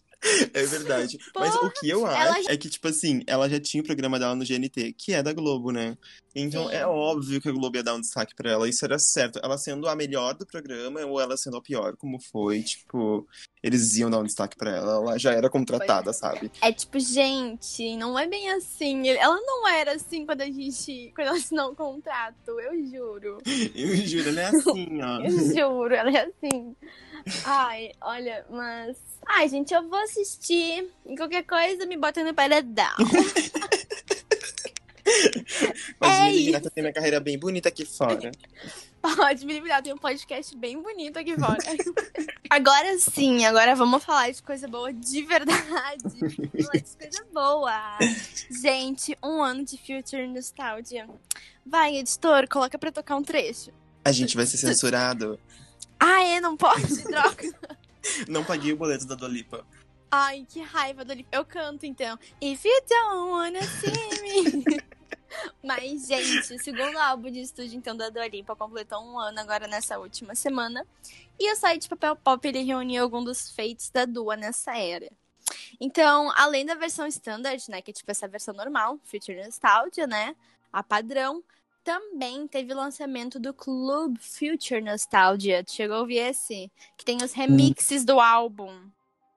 [0.52, 1.18] É verdade.
[1.34, 4.34] Mas o que eu acho é que, tipo assim, ela já tinha o programa dela
[4.34, 5.96] no GNT, que é da Globo, né?
[6.34, 6.74] Então Sim.
[6.74, 8.68] é óbvio que a Globo ia dar um destaque pra ela.
[8.68, 9.40] Isso era certo.
[9.42, 13.26] Ela sendo a melhor do programa ou ela sendo a pior, como foi, tipo,
[13.62, 14.92] eles iam dar um destaque pra ela.
[14.92, 16.50] Ela já era contratada, sabe?
[16.62, 19.08] É tipo, gente, não é bem assim.
[19.08, 21.12] Ela não era assim quando a gente.
[21.14, 23.38] Quando ela assinou o contrato, eu juro.
[23.74, 25.20] Eu juro, ela é assim, ó.
[25.20, 26.76] Eu juro, ela é assim.
[27.44, 28.96] Ai, olha, mas.
[29.26, 30.90] Ai, gente, eu vou assistir.
[31.06, 32.86] E qualquer coisa me bota no paredão.
[35.98, 38.30] Mas É menina, Renata tem minha carreira bem bonita aqui fora.
[39.00, 41.58] Pode me liberar, tem um podcast bem bonito aqui fora.
[42.50, 46.02] Agora sim, agora vamos falar de coisa boa de verdade.
[46.02, 47.98] Vamos falar de coisa boa.
[48.60, 51.08] Gente, um ano de Future Nostalgia.
[51.64, 53.70] Vai, editor, coloca pra tocar um trecho.
[54.04, 55.38] A gente vai ser censurado.
[55.98, 56.40] Ah, é?
[56.40, 57.02] Não pode?
[57.04, 57.54] Droga.
[58.26, 59.64] Não paguei o boleto da Dolipa.
[60.10, 62.18] Ai, que raiva do Eu canto então.
[62.40, 64.80] If you don't wanna see me.
[65.62, 69.66] Mas, gente, o segundo álbum de estúdio, então, da Dua Lipa completou um ano agora
[69.66, 70.86] nessa última semana.
[71.38, 75.10] E o site Papel Pop, ele reuniu alguns dos feitos da Dua nessa era.
[75.80, 80.36] Então, além da versão standard, né, que é tipo essa versão normal, Future Nostalgia, né,
[80.72, 81.42] a padrão,
[81.82, 85.64] também teve o lançamento do Club Future Nostalgia.
[85.64, 86.70] Tu Chegou a ouvir esse?
[86.96, 88.72] Que tem os remixes do álbum.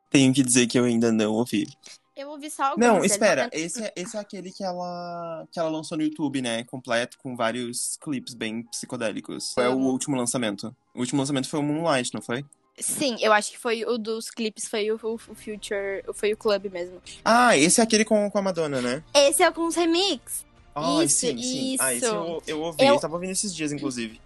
[0.10, 1.67] Tenho que dizer que eu ainda não ouvi.
[2.15, 2.86] Eu ouvi só alguns.
[2.86, 3.49] Não, espera.
[3.52, 6.63] Esse é, esse é aquele que ela, que ela lançou no YouTube, né?
[6.65, 9.56] Completo, com vários clipes bem psicodélicos.
[9.58, 9.88] É o Uhum.
[9.88, 10.76] último lançamento.
[10.93, 12.45] O último lançamento foi o Moonlight, não foi?
[12.80, 16.65] Sim, eu acho que foi o dos clipes, foi o, o, Future, foi o Club
[16.71, 17.02] mesmo.
[17.23, 19.04] Ah, esse é aquele com, com a Madonna, né?
[19.13, 20.43] Esse é com os remix.
[20.76, 21.78] Ah, Isso, sim, sim.
[21.80, 22.15] Ah, esse isso.
[22.15, 22.84] eu, eu ouvi.
[22.84, 24.19] Eu- Eu tava ouvindo esses dias, inclusive.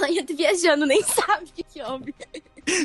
[0.00, 2.14] Ai, eu tô viajando, nem sabe o que que ouve.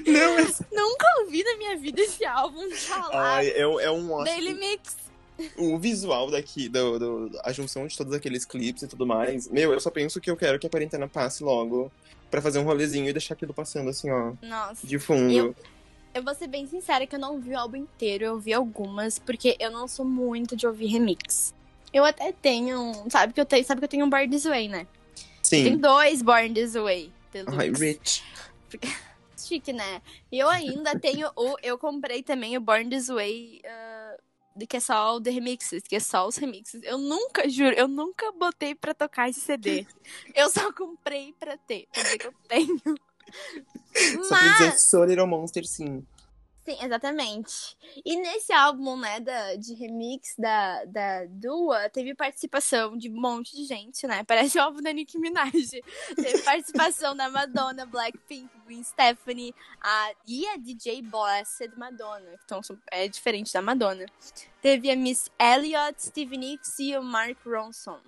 [0.05, 0.65] Não, esse...
[0.71, 3.35] Nunca ouvi na minha vida esse álbum falar.
[3.37, 4.25] Ai, é, é um ótimo.
[4.25, 4.95] Daily Mix.
[5.55, 9.47] O visual daqui, do, do- a junção de todos aqueles clipes e tudo mais.
[9.49, 11.91] Meu, eu só penso que eu quero que a quarentena passe logo.
[12.31, 14.33] Pra fazer um rolezinho e deixar aquilo passando assim, ó.
[14.41, 14.85] Nossa.
[14.85, 15.31] De fundo.
[15.31, 15.55] Eu-
[16.13, 19.19] Eu vou ser bem sincera que eu não vi o álbum inteiro, eu vi algumas,
[19.19, 21.53] porque eu não sou muito de ouvir remix.
[21.93, 24.87] Eu até tenho, sabe que eu tenho, sabe que eu tenho um This Way, né?
[25.49, 25.77] Tem Sim.
[25.77, 27.11] dois Born This Way.
[27.31, 27.57] Deluxe.
[27.57, 28.23] Ai, Rich.
[29.37, 30.01] Chique, né?
[30.31, 31.55] E eu ainda tenho o.
[31.61, 33.61] Eu comprei também o Born This Way,
[34.55, 36.81] de que é só o The Remixes, que é só os remixes.
[36.83, 39.85] Eu nunca, juro, eu nunca botei pra tocar esse CD.
[40.33, 42.81] Eu só comprei pra ter, pra que eu tenho.
[44.23, 46.05] Só pra dizer, Mas, sou Little Monster, sim.
[46.67, 47.77] Sim, exatamente.
[48.03, 53.55] E nesse álbum, né, da, de remix da, da Dua, teve participação de um monte
[53.55, 54.23] de gente, né?
[54.25, 55.51] Parece o álbum da Nicki Minaj.
[56.15, 62.37] Teve participação da Madonna, Blackpink, Gwen Stefani a, e a DJ Blessed Madonna.
[62.43, 62.59] Então
[62.91, 64.05] é diferente da Madonna.
[64.61, 67.99] Teve a Miss Elliott, Stevie Nicks e o Mark Ronson.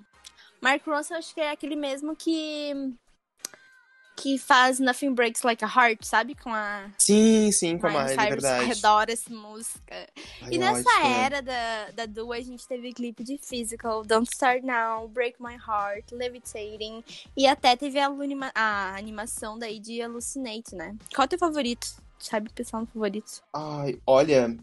[0.59, 2.73] Mark Ronson acho que é aquele mesmo que
[4.21, 6.35] que faz Nothing Breaks Like a Heart, sabe?
[6.35, 6.89] Com a.
[6.97, 8.43] Sim, sim, com a Miley Miley, Cyrus.
[8.43, 8.71] verdade.
[8.85, 10.07] Adoro essa música.
[10.41, 11.05] Ai, E nessa ótimo.
[11.05, 15.55] era da, da Dua, a gente teve clipe de Physical, Don't Start Now, Break My
[15.55, 17.03] Heart, Levitating.
[17.37, 20.95] E até teve a, anima- a animação daí de Hallucinate, né?
[21.15, 21.87] Qual é o teu favorito?
[22.19, 23.41] Sabe pensar no favorito?
[23.53, 24.57] Ai, olha,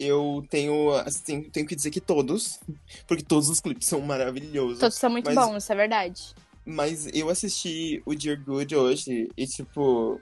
[0.00, 2.58] eu tenho, assim, tenho que dizer que todos,
[3.06, 4.78] porque todos os clipes são maravilhosos.
[4.78, 6.34] Todos são muito Mas- bons, isso é verdade.
[6.64, 10.20] Mas eu assisti o Dear Good hoje e, tipo,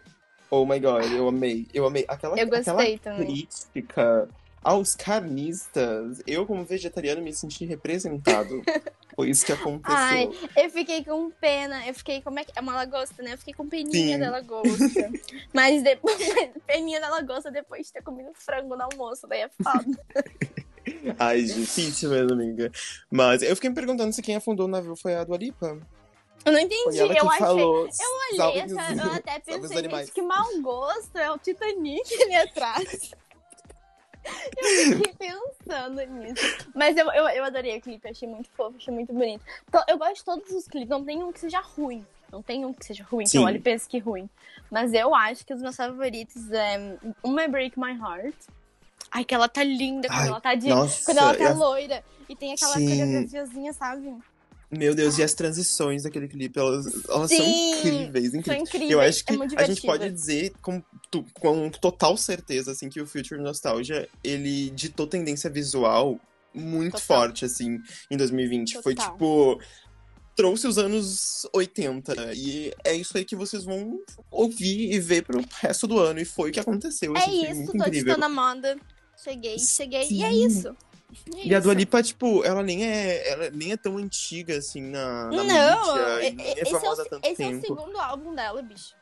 [0.51, 1.67] oh my god, eu amei.
[1.73, 2.05] Eu amei.
[2.09, 2.85] Aquela, Eu aquela
[3.17, 4.29] crítica
[4.63, 8.63] aos carnistas, eu, como vegetariano, me senti representado.
[9.17, 9.97] Foi isso que aconteceu.
[9.97, 13.35] Ai, eu fiquei com pena, eu fiquei, como é que é uma lagosta, né?
[13.35, 14.19] Eu fiquei com peninha Sim.
[14.19, 15.11] da lagosta.
[15.53, 16.17] Mas depois,
[16.67, 20.25] peninha da lagosta depois de ter comido frango no almoço, daí é foda.
[21.19, 22.71] Ai, difícil mesmo, amiga.
[23.11, 25.79] Mas eu fiquei me perguntando se quem afundou o navio foi a Dua Lipa.
[26.45, 27.87] Eu não entendi, que eu achei, falou.
[27.87, 31.39] Eu "Salve olhei, os- essa, eu até pensei, animais." gente, que mau gosto, é o
[31.39, 33.11] Titanic ali atrás.
[34.23, 36.69] Eu fiquei pensando nisso.
[36.75, 39.43] Mas eu, eu, eu adorei o clipe, achei muito fofo, achei muito bonito.
[39.67, 42.07] Então, eu gosto de todos os clipes, não tem um que seja ruim.
[42.31, 43.39] Não tem um que seja ruim, que Sim.
[43.39, 44.29] eu olho e penso que ruim.
[44.71, 48.37] Mas eu acho que os meus favoritos é uma é Break My Heart.
[49.11, 50.69] Ai, que ela tá linda quando Ai, ela tá de.
[50.69, 52.05] Nossa, Quando ela tá a- loira.
[52.29, 54.15] E tem aquela coreografiazinha, sabe?
[54.71, 58.63] Meu Deus, e as transições daquele clipe, elas, elas são Sim, incríveis, São incríveis.
[58.69, 58.91] incríveis.
[58.91, 60.83] Eu acho que é a gente pode dizer com,
[61.35, 66.21] com total certeza, assim, que o Future Nostalgia, ele ditou tendência visual
[66.55, 67.07] muito Total.
[67.07, 67.79] forte, assim,
[68.11, 68.81] em 2020.
[68.83, 69.13] Foi, Total.
[69.13, 69.61] tipo,
[70.37, 73.99] trouxe os anos 80, e é isso aí que vocês vão
[74.31, 77.51] ouvir e ver pro resto do ano, e foi o que aconteceu, É assim, foi
[77.51, 78.05] isso, tô incrível.
[78.15, 78.77] ditando a moda.
[79.23, 80.09] Cheguei, cheguei.
[80.11, 80.37] E é Sim.
[81.13, 81.25] Isso.
[81.37, 81.61] É E a.
[81.61, 85.45] Dua Lipa, tipo, ela nem é, ela nem é tão antiga, assim, na, na Não,
[85.45, 87.67] mídia, nem e- é esse, é famosa há o, esse é o tempo.
[87.67, 88.95] segundo álbum dela, bicho.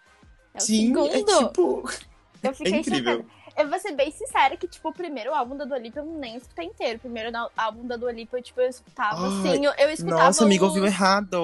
[0.55, 1.11] É Sim, segundo.
[1.15, 1.91] é tipo,
[2.43, 3.19] Eu é fiquei incrível.
[3.19, 3.39] chocada.
[3.59, 6.37] Eu vou ser bem sincera que, tipo, o primeiro álbum da Dua Lipa eu nem
[6.37, 6.97] escutei inteiro.
[6.99, 10.45] O primeiro álbum da Dua Lipa, tipo, eu escutava Ai, assim, eu, eu escutava Nossa,
[10.45, 11.35] amiga, ouviu errado.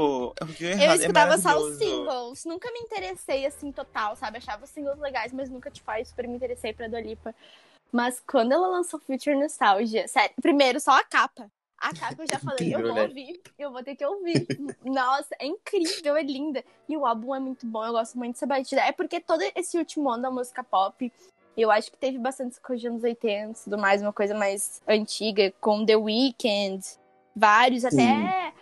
[0.40, 0.86] Ouviu errado.
[0.86, 2.44] Eu é escutava só os singles.
[2.44, 4.38] Nunca me interessei, assim, total, sabe?
[4.38, 7.34] Achava os singles legais, mas nunca, tipo, ai, super me interessei pra Dua Lipa.
[7.94, 11.48] Mas quando ela lançou Future Nostalgia, sério, primeiro, só a capa.
[11.78, 13.02] A capa eu já falei, eu vou né?
[13.02, 14.48] ouvir, eu vou ter que ouvir.
[14.84, 16.64] Nossa, é incrível, é linda.
[16.88, 18.80] E o álbum é muito bom, eu gosto muito dessa batida.
[18.80, 21.12] É porque todo esse último ano da música pop,
[21.56, 24.82] eu acho que teve bastante coisa dos anos 80 e tudo mais, uma coisa mais
[24.88, 26.84] antiga, com The Weeknd,
[27.36, 28.52] vários, até,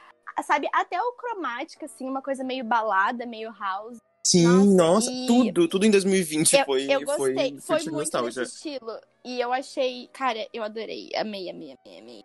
[0.43, 3.97] sabe, até o cromática, assim, uma coisa meio balada, meio house.
[4.25, 7.93] Sim, Nossa, nossa, e- tudo, tudo em 2020 Eu, foi, eu gostei, foi, foi, muito
[7.93, 8.43] Nostalgia.
[8.45, 9.01] estilo.
[9.25, 12.25] E eu achei, cara, eu adorei, amei, amei, amei, amei.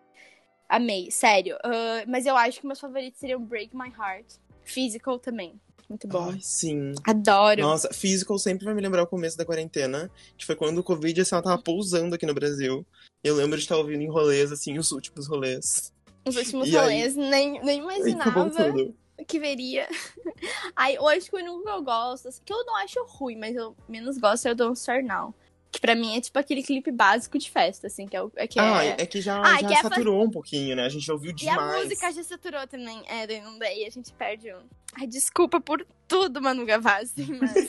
[0.69, 1.57] Amei, sério.
[1.63, 4.25] Ah, mas eu acho que meus favoritos seriam Break My Heart,
[4.63, 5.59] Physical também.
[5.89, 6.29] Muito bom.
[6.31, 6.93] Ai, sim.
[7.05, 7.61] Adoro.
[7.61, 11.21] Nossa, Physical sempre vai me lembrar o começo da quarentena, que foi quando o Covid,
[11.21, 12.85] assim, ela tava pousando aqui no Brasil.
[13.23, 15.91] Eu lembro de estar ouvindo em rolês, assim, os últimos rolês.
[16.25, 16.83] Os últimos E aí?
[16.83, 18.95] rolês, nem, nem Aí acabou imaginava tudo.
[19.25, 19.87] Que veria.
[20.75, 23.55] Aí, hoje que o único que eu gosto, assim, que eu não acho ruim, mas
[23.55, 25.33] eu menos gosto é o Don't Start Now.
[25.69, 28.47] Que pra mim é tipo aquele clipe básico de festa, assim, que é o é
[28.47, 28.95] que Ah, é...
[28.99, 30.85] é que já, Ah, já que é fa- saturou um pouquinho, né?
[30.85, 31.59] A gente já ouviu E demais.
[31.75, 33.03] a música já saturou também.
[33.05, 34.61] É, daí não daí a gente perde um.
[34.97, 37.67] Ai, desculpa por tudo, Manu Gavassi, mas.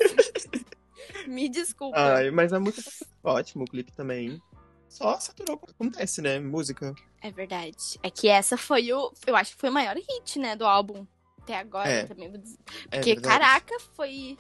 [1.27, 1.99] Me desculpa.
[1.99, 2.91] Ai, mas a música
[3.23, 4.41] tá ótimo, o clipe também.
[4.89, 6.39] Só saturou, acontece, né?
[6.39, 6.95] Música.
[7.21, 7.99] É verdade.
[8.03, 9.13] É que essa foi o.
[9.27, 11.07] Eu acho que foi o maior hit, né, do álbum.
[11.49, 12.05] Até agora É.
[12.05, 12.59] também vou dizer.
[12.91, 13.39] É Porque, verdade.
[13.39, 14.37] caraca, foi.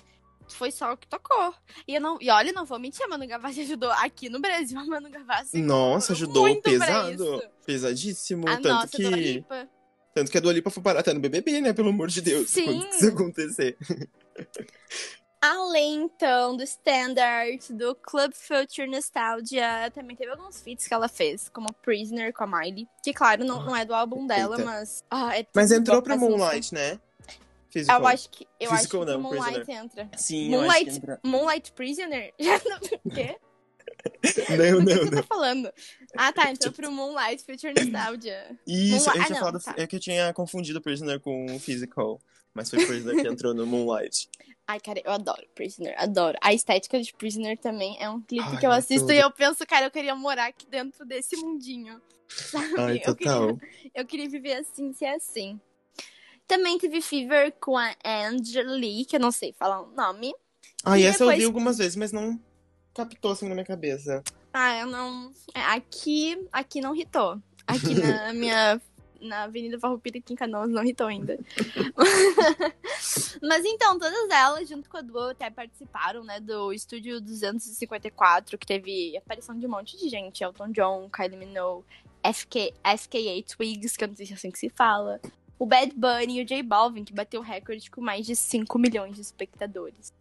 [0.50, 1.54] Foi só o que tocou.
[1.86, 3.90] E, eu não, e olha, não vou mentir, a Manu Gavassi ajudou.
[3.92, 5.58] Aqui no Brasil, a Manu Gavassi.
[5.60, 7.42] Nossa, ajudou pesado.
[7.66, 8.48] Pesadíssimo.
[8.48, 9.44] A tanto nossa, que.
[10.14, 11.72] Tanto que a Dua Lipa foi parar até no BBB, né?
[11.72, 12.48] Pelo amor de Deus.
[12.50, 12.64] Sim.
[12.64, 13.76] Quando isso acontecer.
[15.40, 21.48] Além, então, do Standard, do Club Future Nostalgia, também teve alguns feats que ela fez,
[21.48, 22.88] como Prisoner com a Miley.
[23.04, 24.64] Que, claro, não, não é do álbum dela, Eita.
[24.64, 25.04] mas.
[25.08, 26.36] Ah, é Mas entrou essa música.
[26.38, 27.00] Moonlight, né?
[27.70, 28.00] Physical.
[28.00, 28.48] Eu acho que.
[28.58, 30.10] Eu acho que Physical não, Moonlight entra.
[30.16, 31.20] Sim, Moonlight, entra.
[31.22, 32.34] Moonlight Prisoner?
[32.40, 32.78] Já não.
[33.04, 33.36] O quê?
[34.50, 35.10] Não, O que não, você não.
[35.10, 35.72] tá falando?
[36.16, 36.50] Ah, tá.
[36.50, 38.58] Entrou pro Moonlight Future Nostalgia.
[38.66, 39.62] Isso, Moonlight- eu ah, tinha não, falado.
[39.62, 39.74] tá.
[39.76, 42.20] É que eu tinha confundido Prisoner com Physical.
[42.54, 44.28] Mas foi Prisoner que entrou no Moonlight.
[44.70, 46.36] Ai, cara, eu adoro Prisoner, adoro.
[46.42, 49.14] A estética de Prisoner também é um clipe Ai, que eu é assisto tudo.
[49.14, 51.98] e eu penso, cara, eu queria morar aqui dentro desse mundinho.
[52.28, 52.74] Sabe?
[52.76, 53.58] Ai, eu, queria, total.
[53.94, 55.58] eu queria viver assim, ser assim.
[56.46, 60.34] Também teve Fever com a Angeli, que eu não sei falar o nome.
[60.84, 62.38] Ah, e essa eu depois- vi algumas vezes, mas não
[62.94, 64.22] captou assim na minha cabeça.
[64.52, 65.32] Ah, eu não.
[65.54, 67.40] é, Aqui, aqui não hitou.
[67.66, 68.80] Aqui na minha.
[69.20, 71.38] Na Avenida Farroupilha, aqui em Canoas, não hitou ainda.
[73.42, 78.66] Mas então, todas elas, junto com a Duo, até participaram, né, do Estúdio 254, que
[78.66, 80.42] teve aparição de um monte de gente.
[80.44, 81.84] Elton John, Kylie Minogue,
[82.32, 85.20] FK, FKA Twigs, que eu não sei se é assim que se fala.
[85.58, 88.78] O Bad Bunny e o J Balvin, que bateu o recorde com mais de 5
[88.78, 90.12] milhões de espectadores.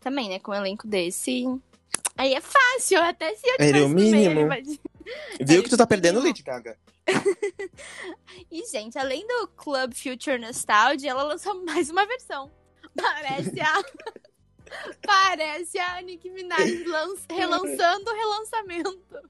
[0.00, 1.44] Também, né, com um elenco desse...
[2.18, 4.46] Aí é fácil, até se eu Era tivesse o no meio, mínimo.
[4.46, 4.78] mas-
[5.40, 6.28] Viu que tu tá perdendo, mínimo.
[6.28, 6.76] Lady Gaga?
[8.50, 12.50] E, gente, além do Club Future Nostalgia, ela lançou mais uma versão.
[12.94, 13.82] Parece a.
[15.00, 19.20] Parece a Nicki Minaj lan- relançando o relançamento.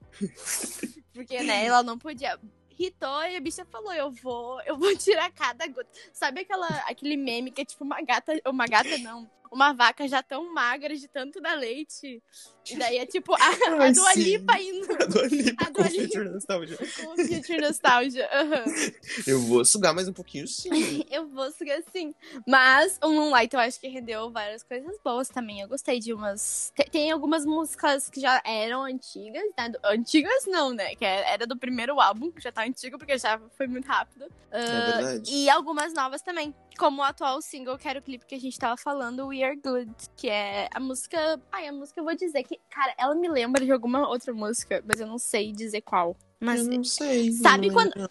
[1.13, 2.39] Porque, né, ela não podia.
[2.79, 5.89] Hitou e a bicha falou: Eu vou, eu vou tirar cada gota.
[6.13, 8.33] Sabe aquela, aquele meme que é tipo uma gata.
[8.47, 9.29] Uma gata não.
[9.51, 12.21] Uma vaca já tão magra de tanto dar leite.
[12.69, 13.37] E daí é tipo a,
[13.87, 14.19] a Dua sim.
[14.23, 16.03] Lipa indo A Dua Lipa A com Dua Lipa.
[16.03, 16.77] Future Nostalgia.
[16.77, 18.29] com o Future Nostalgia.
[18.33, 18.65] Aham.
[19.25, 21.03] Eu vou sugar mais um pouquinho, sim.
[21.09, 22.13] Eu vou seguir assim.
[22.45, 25.61] Mas o Moonlight eu acho que rendeu várias coisas boas também.
[25.61, 26.71] Eu gostei de umas.
[26.75, 29.71] Te- Tem algumas músicas que já eram antigas, né?
[29.85, 30.95] Antigas não, né?
[30.95, 34.25] Que é- era do primeiro álbum, que já tá antigo, porque já foi muito rápido.
[34.51, 35.31] É Ah, verdade.
[35.33, 36.53] e algumas novas também.
[36.77, 39.55] Como o atual single, que era o clipe que a gente tava falando, We Are
[39.55, 39.91] Good.
[40.15, 41.39] Que é a música.
[41.51, 44.83] Ai, a música eu vou dizer que, cara, ela me lembra de alguma outra música,
[44.85, 46.17] mas eu não sei dizer qual.
[46.39, 47.31] Mas eu não sei.
[47.31, 48.09] sabe não quando-.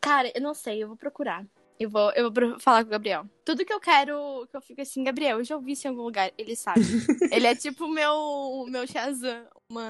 [0.00, 1.44] Cara, eu não sei, eu vou procurar.
[1.78, 3.26] Eu vou, eu vou falar com o Gabriel.
[3.44, 6.02] Tudo que eu quero, que eu fico assim, Gabriel, eu já ouvi isso em algum
[6.02, 6.80] lugar, ele sabe.
[7.32, 9.88] ele é tipo o meu, meu Shazam, mano.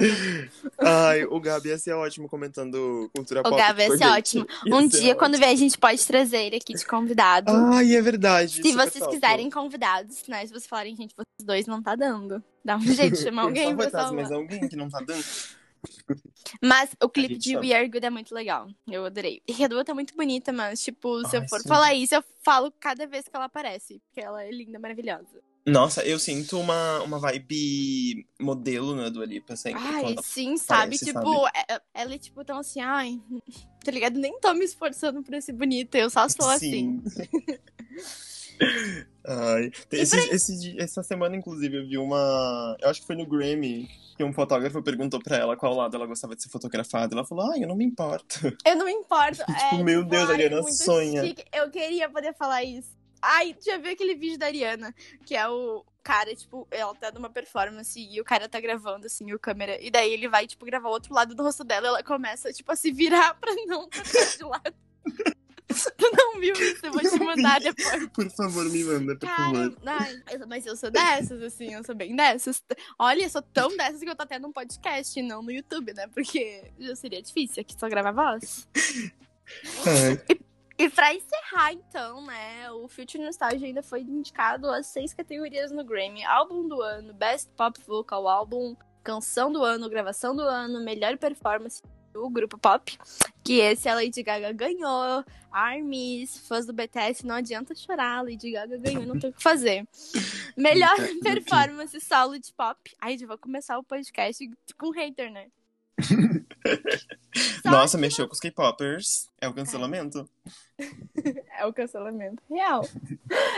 [0.78, 3.56] Ai, o Gabi ia ser ótimo comentando cultura O pop.
[3.56, 4.08] Gabi ia ser gente.
[4.08, 4.46] ótimo.
[4.66, 5.44] Ia Um ser dia, quando ótimo.
[5.46, 7.52] vier, a gente pode trazer ele aqui de convidado.
[7.52, 8.62] Ai, é verdade.
[8.62, 9.14] Se super vocês top.
[9.14, 10.44] quiserem convidados, né?
[10.46, 12.42] Se vocês falarem, gente, vocês dois não tá dando.
[12.64, 14.12] Dá um jeito de chamar alguém só salvar.
[14.12, 15.24] mas alguém que não tá dando.
[16.62, 17.68] Mas o clipe de sabe.
[17.68, 18.68] We Are Good é muito legal.
[18.90, 19.40] Eu adorei.
[19.46, 21.68] E a Dua tá muito bonita, mas, tipo, se Ai, eu for sim.
[21.68, 24.00] falar isso, eu falo cada vez que ela aparece.
[24.06, 25.40] Porque ela é linda, maravilhosa.
[25.66, 29.82] Nossa, eu sinto uma, uma vibe modelo na Dua Lipa sempre.
[29.82, 30.96] Ai, quando- sim, sabe?
[30.98, 33.20] parece, tipo, é- ela é tipo tão assim, ai,
[33.84, 34.16] tá ligado?
[34.18, 37.02] Nem tô me esforçando pra ser bonita, eu só sou assim.
[37.08, 37.24] Sim.
[39.28, 42.76] Ai, E esse, esse di- essa semana, inclusive, eu vi uma.
[42.80, 43.86] Eu acho que foi no Grammy
[44.16, 47.14] que um fotógrafo perguntou pra ela qual lado ela gostava de ser fotografada.
[47.14, 48.38] Ela falou, ai, eu não me importo.
[48.64, 49.42] Eu não me importo.
[49.72, 51.22] é, meu tipo, Deus, a ai, Ariana sonha.
[51.26, 51.44] chique.
[51.52, 52.95] Eu queria poder falar isso.
[53.20, 54.94] Ai, já viu aquele vídeo da Ariana?
[55.24, 59.32] Que é o cara, tipo, ela tá numa performance e o cara tá gravando, assim,
[59.32, 59.80] o câmera.
[59.82, 62.52] E daí ele vai, tipo, gravar o outro lado do rosto dela e ela começa,
[62.52, 64.74] tipo, a se virar pra não tocar de lado.
[65.98, 66.86] tu não viu isso?
[66.86, 68.08] Eu vou te mandar depois.
[68.08, 69.76] Por favor, me manda, por Cara, favor.
[69.84, 72.62] ai, mas eu sou dessas, assim, eu sou bem dessas.
[72.98, 75.92] Olha, eu sou tão dessas que eu tô até num podcast e não no YouTube,
[75.92, 76.06] né?
[76.08, 78.68] Porque já seria difícil aqui só gravar voz.
[79.84, 80.38] Ai,
[80.78, 85.82] E pra encerrar, então, né, o Future Nostalgia ainda foi indicado a seis categorias no
[85.82, 86.22] Grammy.
[86.24, 91.80] Álbum do ano, Best Pop Vocal Album, Canção do ano, Gravação do ano, Melhor Performance
[92.12, 92.98] do Grupo Pop.
[93.42, 95.24] Que esse a Lady Gaga ganhou.
[95.50, 98.22] Armies, fãs do BTS, não adianta chorar.
[98.22, 99.88] Lady Gaga ganhou, não tem o que fazer.
[100.56, 102.78] Melhor performance solo de pop.
[103.00, 104.46] Ai, já vou começar o podcast
[104.76, 105.46] com hater, né?
[107.64, 109.30] Nossa, mexeu com os K-popers.
[109.40, 110.28] É o cancelamento.
[111.58, 112.86] É o cancelamento real.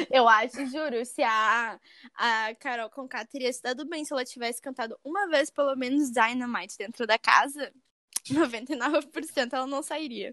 [0.09, 1.81] Eu acho, juro, se a,
[2.15, 6.13] a Carol Conká teria se dado bem se ela tivesse cantado uma vez, pelo menos,
[6.13, 7.73] Dynamite dentro da casa,
[8.31, 10.33] 99% ela não sairia.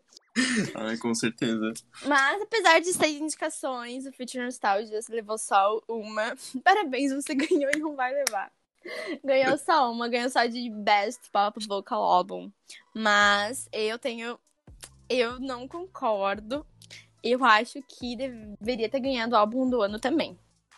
[0.76, 1.74] Ai, com certeza.
[2.06, 6.36] Mas, apesar de seis indicações, o Future Nostalgia levou só uma.
[6.64, 8.51] Parabéns, você ganhou e não vai levar.
[9.24, 12.52] Ganhou só uma, ganhou só de Best Pop Vocal Album.
[12.94, 14.38] Mas eu tenho.
[15.10, 16.66] Eu não concordo.
[17.24, 20.38] Eu acho que deveria ter ganhado o álbum do ano também.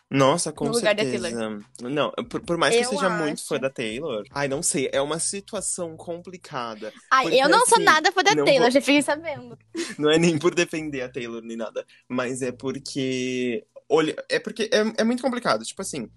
[0.09, 1.59] Nossa, com No certeza.
[1.81, 3.47] Não, por, por mais que eu seja muito acho.
[3.47, 4.23] fã da Taylor.
[4.31, 4.89] Ai, não sei.
[4.93, 6.93] É uma situação complicada.
[7.11, 9.57] Ai, eu não sou assim, nada fã da Taylor, vou- já fiquei sabendo.
[9.99, 13.65] Não é nem por defender a Taylor nem nada, mas é porque.
[13.89, 15.65] Olha, é porque é, é muito complicado.
[15.65, 16.09] Tipo assim,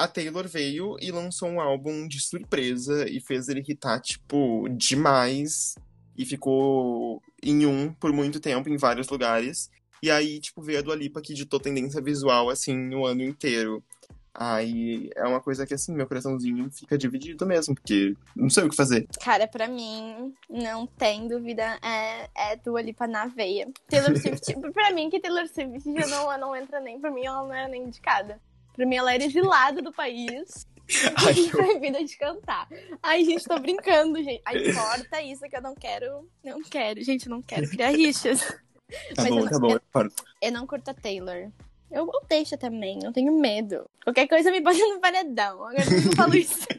[0.00, 5.74] a Taylor veio e lançou um álbum de surpresa e fez ele hitar, tipo, demais.
[6.16, 9.70] E ficou em um por muito tempo, em vários lugares.
[10.02, 13.84] E aí, tipo, veio a Dua Lipa que ditou tendência visual, assim, o ano inteiro.
[14.32, 18.70] Aí é uma coisa que, assim, meu coraçãozinho fica dividido mesmo, porque não sei o
[18.70, 19.06] que fazer.
[19.22, 23.68] Cara, pra mim, não tem dúvida, é, é Dua Lipa na veia.
[23.86, 27.42] Taylor Swift, pra mim, que Taylor Swift já não, não entra nem, pra mim, ela
[27.42, 28.40] não era nem indicada.
[28.74, 30.66] Pra mim, ela era exilada do país
[31.26, 32.68] Ai, e proibida de cantar.
[33.02, 34.42] Ai, gente, tô brincando, gente.
[34.44, 37.02] Ai, corta isso que eu não quero, não quero.
[37.04, 38.40] Gente, eu não quero criar rixas.
[38.40, 39.70] tá Mas bom, eu tá não- bom.
[39.74, 40.12] eu paro.
[40.42, 41.50] Eu não curto a Taylor.
[41.90, 43.88] Eu, eu deixo também, não tenho medo.
[44.04, 45.64] Qualquer coisa me bota no paredão.
[45.64, 46.66] Agora que eu falo isso.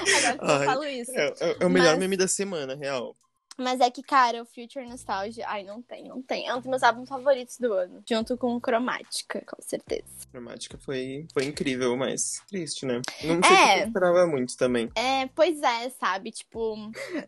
[0.00, 1.12] Agora que eu Ai, falo isso.
[1.12, 3.14] É, é- é o melhor Mas- meme da semana, real.
[3.56, 5.44] Mas é que, cara, o Future Nostalgia.
[5.48, 6.48] Ai, não tem, não tem.
[6.48, 8.02] É um dos meus álbuns favoritos do ano.
[8.08, 10.02] Junto com Cromática, com certeza.
[10.32, 13.00] Cromática foi, foi incrível, mas triste, né?
[13.22, 13.82] Não sei É.
[13.82, 14.90] eu esperava muito também.
[14.96, 16.30] É, pois é, sabe?
[16.32, 16.76] Tipo,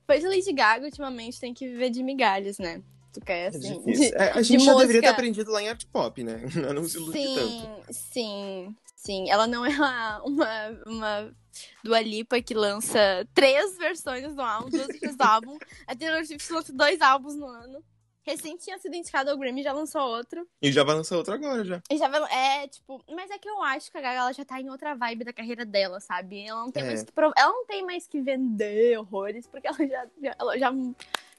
[0.07, 2.83] pois a Lady Gaga ultimamente tem que viver de migalhas, né?
[3.13, 3.79] Tu quer, É assim.
[3.79, 4.13] difícil.
[4.17, 5.11] É, a de gente já deveria ter música.
[5.11, 6.43] aprendido lá em art pop, né?
[6.75, 7.93] Não se ilude tanto.
[7.93, 8.75] Sim,
[9.07, 9.31] sim.
[9.31, 10.49] Ela não é uma, uma,
[10.87, 11.37] uma
[11.83, 15.59] Dua Lipa que lança três versões do álbum, duas versões do álbum.
[15.87, 17.83] A Taylor Swift lança dois álbuns no ano.
[18.29, 20.45] Recém tinha sido indicado ao Grammy, já lançou outro.
[20.61, 21.81] E já vai lançar outro agora, já.
[21.89, 22.21] E já vai,
[22.65, 24.97] é, tipo, mas é que eu acho que a Gaga ela já tá em outra
[24.97, 26.45] vibe da carreira dela, sabe?
[26.45, 26.87] Ela não tem É.
[26.87, 30.59] mais que prov- ela não tem mais que vender horrores, porque ela já, já- ela
[30.59, 30.73] já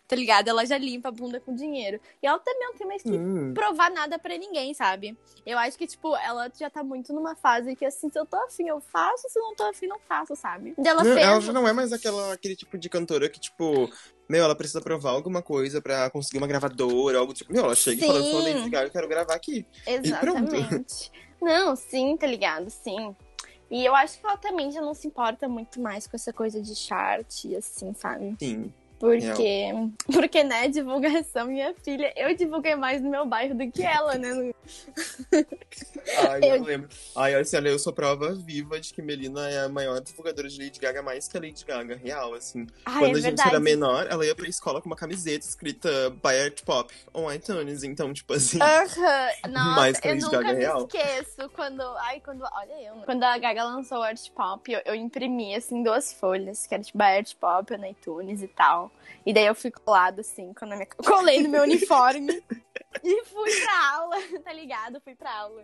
[0.07, 0.47] tá ligado?
[0.47, 1.99] Ela já limpa a bunda com dinheiro.
[2.23, 3.53] E ela também não tem mais que Hum.
[3.53, 5.17] provar nada pra ninguém, sabe?
[5.45, 8.37] Eu acho que, tipo, ela já tá muito numa fase que, assim, se eu tô
[8.37, 10.73] afim, eu faço, se eu não tô afim, não faço, sabe?
[10.77, 11.25] E ela Não, fez.
[11.25, 13.89] ela já não é mais aquela, aquele tipo de cantora que, tipo,
[14.29, 17.51] meu, ela precisa provar alguma coisa pra conseguir uma gravadora, algo tipo.
[17.51, 18.53] Meu, ela chega e fala, eu sou a Sim.
[18.53, 19.65] Lady Gaga, eu quero gravar aqui.
[19.85, 21.11] Exatamente.
[21.41, 22.69] Não, sim, tá ligado?
[22.69, 23.15] Sim.
[23.69, 26.61] E eu acho que ela também já não se importa muito mais com essa coisa
[26.61, 28.35] de chart, assim, sabe?
[28.39, 28.73] Sim.
[28.99, 29.67] Porque,
[30.11, 34.29] porque, né, divulgação, minha filha, eu divulguei mais no meu bairro do que ela, né?
[36.29, 36.89] Ai, eu Eu- lembro.
[37.15, 40.61] Ai, assim, olha, eu sou prova viva de que Melina é a maior divulgadora de
[40.61, 42.65] Lady Gaga, mais que a Lady Gaga, real, assim.
[42.85, 43.49] Ai, Quando é a gente verdade.
[43.49, 47.83] era menor, ela ia pra escola com uma camiseta escrita By Art Pop on iTunes.
[47.83, 48.59] Então, tipo assim.
[48.61, 50.87] Aham, Nossa, Mais que a eu Lady nunca Gaga me real.
[50.91, 51.81] esqueço quando.
[51.99, 52.43] Ai, quando.
[52.51, 52.95] Olha eu.
[53.05, 56.83] Quando a Gaga lançou o Art Pop, eu, eu imprimi, assim, duas folhas, que era
[56.83, 58.86] tipo a Art Pop no iTunes e tal.
[59.25, 60.87] E daí eu fui colado, assim, quando a minha...
[61.05, 62.41] colei no meu uniforme
[63.03, 65.01] e fui pra aula, tá ligado?
[65.01, 65.63] Fui pra aula.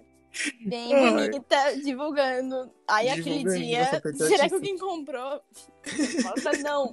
[0.66, 1.12] Bem Ai.
[1.12, 2.72] bonita, divulgando.
[2.88, 4.02] Aí aquele dia.
[4.18, 5.40] Será que alguém comprou?
[6.24, 6.92] Nossa, não.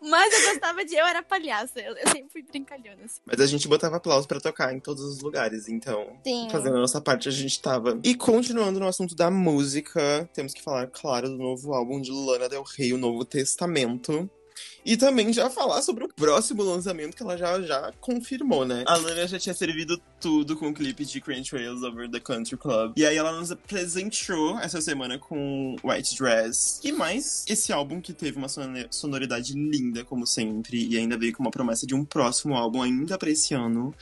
[0.00, 0.94] Mas eu gostava de.
[0.94, 3.04] Eu era palhaça, eu, eu sempre fui brincalhona.
[3.04, 3.20] Assim.
[3.26, 6.16] Mas a gente botava aplauso pra tocar em todos os lugares, então.
[6.22, 6.46] Sim.
[6.48, 7.98] Fazendo a nossa parte, a gente tava.
[8.04, 12.48] E continuando no assunto da música, temos que falar, claro, do novo álbum de Lana
[12.48, 14.30] Del Rey, o Novo Testamento.
[14.84, 18.84] E também já falar sobre o próximo lançamento que ela já, já confirmou, né?
[18.86, 22.56] A Lana já tinha servido tudo com o clipe de Crane Trails Over the Country
[22.56, 22.92] Club.
[22.96, 26.80] E aí ela nos apresentou essa semana com White Dress.
[26.82, 28.48] E mais esse álbum que teve uma
[28.90, 30.86] sonoridade linda, como sempre.
[30.88, 33.94] E ainda veio com uma promessa de um próximo álbum ainda pra esse ano.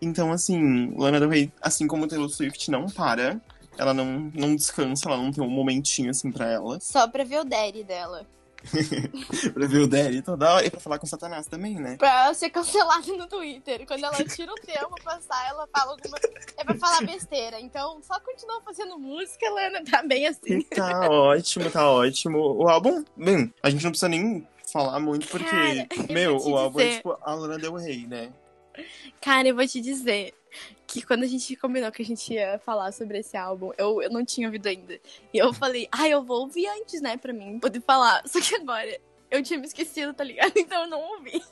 [0.00, 3.40] Então, assim, Lana Del Rey, assim como Taylor Swift, não para.
[3.76, 6.78] Ela não, não descansa, ela não tem um momentinho assim pra ela.
[6.80, 8.26] Só pra ver o daddy dela.
[9.52, 10.66] pra ver o Daddy toda hora.
[10.66, 11.96] E pra falar com Satanás também, né?
[11.96, 13.86] Pra ser cancelada no Twitter.
[13.86, 16.18] Quando ela tira o tempo pra passar, ela fala alguma.
[16.56, 17.60] É pra falar besteira.
[17.60, 20.62] Então, só continua fazendo música, Lana, tá bem assim.
[20.62, 22.38] Tá ótimo, tá ótimo.
[22.38, 26.56] O álbum, bem, a gente não precisa nem falar muito porque, Cara, eu meu, o
[26.56, 26.96] álbum é dizer.
[26.96, 28.30] tipo a Lana Del Rey, né?
[29.20, 30.34] Cara, eu vou te dizer
[30.86, 34.10] que quando a gente combinou que a gente ia falar sobre esse álbum, eu, eu
[34.10, 35.00] não tinha ouvido ainda.
[35.32, 38.22] E eu falei, ah, eu vou ouvir antes, né, pra mim poder falar.
[38.28, 39.00] Só que agora
[39.30, 40.52] eu tinha me esquecido, tá ligado?
[40.56, 41.42] Então eu não ouvi.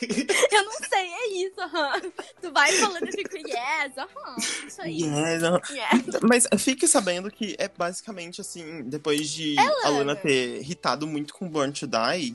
[0.52, 2.00] eu não sei, é isso, aham.
[2.40, 5.02] Tu vai falando, eu fico, yes, aham, isso aí.
[5.02, 5.60] Yes, aham.
[5.70, 6.20] Yes.
[6.22, 9.98] Mas fique sabendo que é basicamente assim, depois de a Lana.
[9.98, 12.34] Lana ter irritado muito com Born to Die,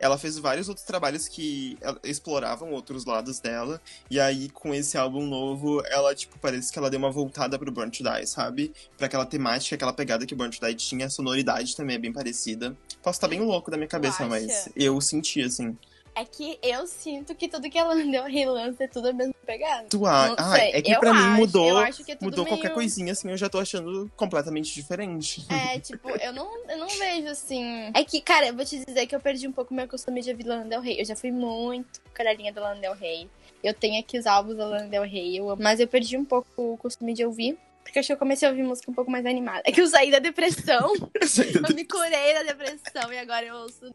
[0.00, 3.80] ela fez vários outros trabalhos que exploravam outros lados dela.
[4.10, 7.70] E aí, com esse álbum novo, ela, tipo, parece que ela deu uma voltada pro
[7.70, 8.72] Born to Die, sabe?
[8.96, 12.12] Pra aquela temática, aquela pegada que Born to Die tinha, a sonoridade também é bem
[12.12, 12.74] parecida.
[13.02, 15.76] Posso estar bem louco da minha cabeça, mas eu senti, assim.
[16.14, 19.86] É que eu sinto que tudo que ela deu relança é tudo a mesma pegada.
[19.88, 20.28] Tu a...
[20.28, 22.64] Não Ah, é que eu pra mim acho, mudou, eu acho que é mudou qualquer
[22.64, 25.46] meio- coisinha, assim, eu já tô achando completamente diferente.
[25.48, 27.90] É, tipo, eu não, eu não vejo assim.
[27.94, 30.30] É que, cara, eu vou te dizer que eu perdi um pouco meu costume de
[30.30, 31.00] ouvir Lana Del Rey.
[31.00, 33.28] Eu já fui muito cadelinha da Lana Del Rey.
[33.62, 35.62] Eu tenho aqui os álbuns da Lana Del Rey, eu amo.
[35.62, 37.58] mas eu perdi um pouco o costume de ouvir.
[37.82, 39.62] Porque acho que eu comecei a ouvir música um pouco mais animada.
[39.64, 40.92] É que eu saí da depressão,
[41.68, 43.90] eu me curei da depressão e agora eu ouço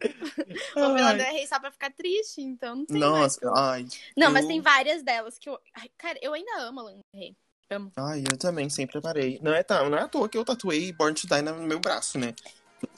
[0.76, 1.16] Ai.
[1.16, 3.86] Del Rey só pra ficar triste, então não tem Nossa, ai.
[4.16, 5.58] Não, mas eu- tem várias delas que eu.
[5.74, 7.34] Ai, cara, eu ainda amo a Lana Rey.
[7.70, 7.92] Amo.
[7.96, 9.40] Ai, eu também sempre parei.
[9.42, 11.80] Não é, tá, não é à toa que eu tatuei Born to Die no meu
[11.80, 12.34] braço, né?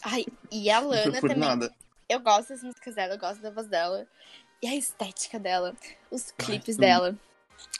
[0.04, 1.38] Ai, e a Lana também.
[1.38, 1.72] nada.
[2.08, 4.06] Eu gosto das músicas dela, eu gosto da voz dela.
[4.60, 5.74] E a estética dela,
[6.10, 6.80] os clipes sim.
[6.80, 7.16] dela.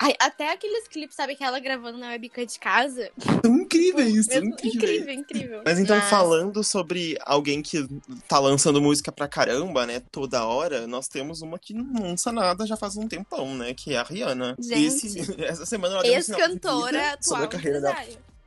[0.01, 3.11] Ai, até aqueles clipes, sabe, que ela gravando na webcam de casa.
[3.45, 4.75] São incríveis, Mesmo- incríveis.
[4.75, 5.63] incrível, incrível.
[5.65, 7.87] Mas então, falando sobre alguém que
[8.29, 12.67] tá lançando música pra caramba, né, toda hora, nós temos uma que não lança nada
[12.67, 14.57] já faz um tempão, né, que é a Rihanna.
[14.59, 15.07] Gente.
[15.07, 17.97] Esse- essa semana ela deu um sinal de Ex-cantora, vida atual sobre a carreira dela.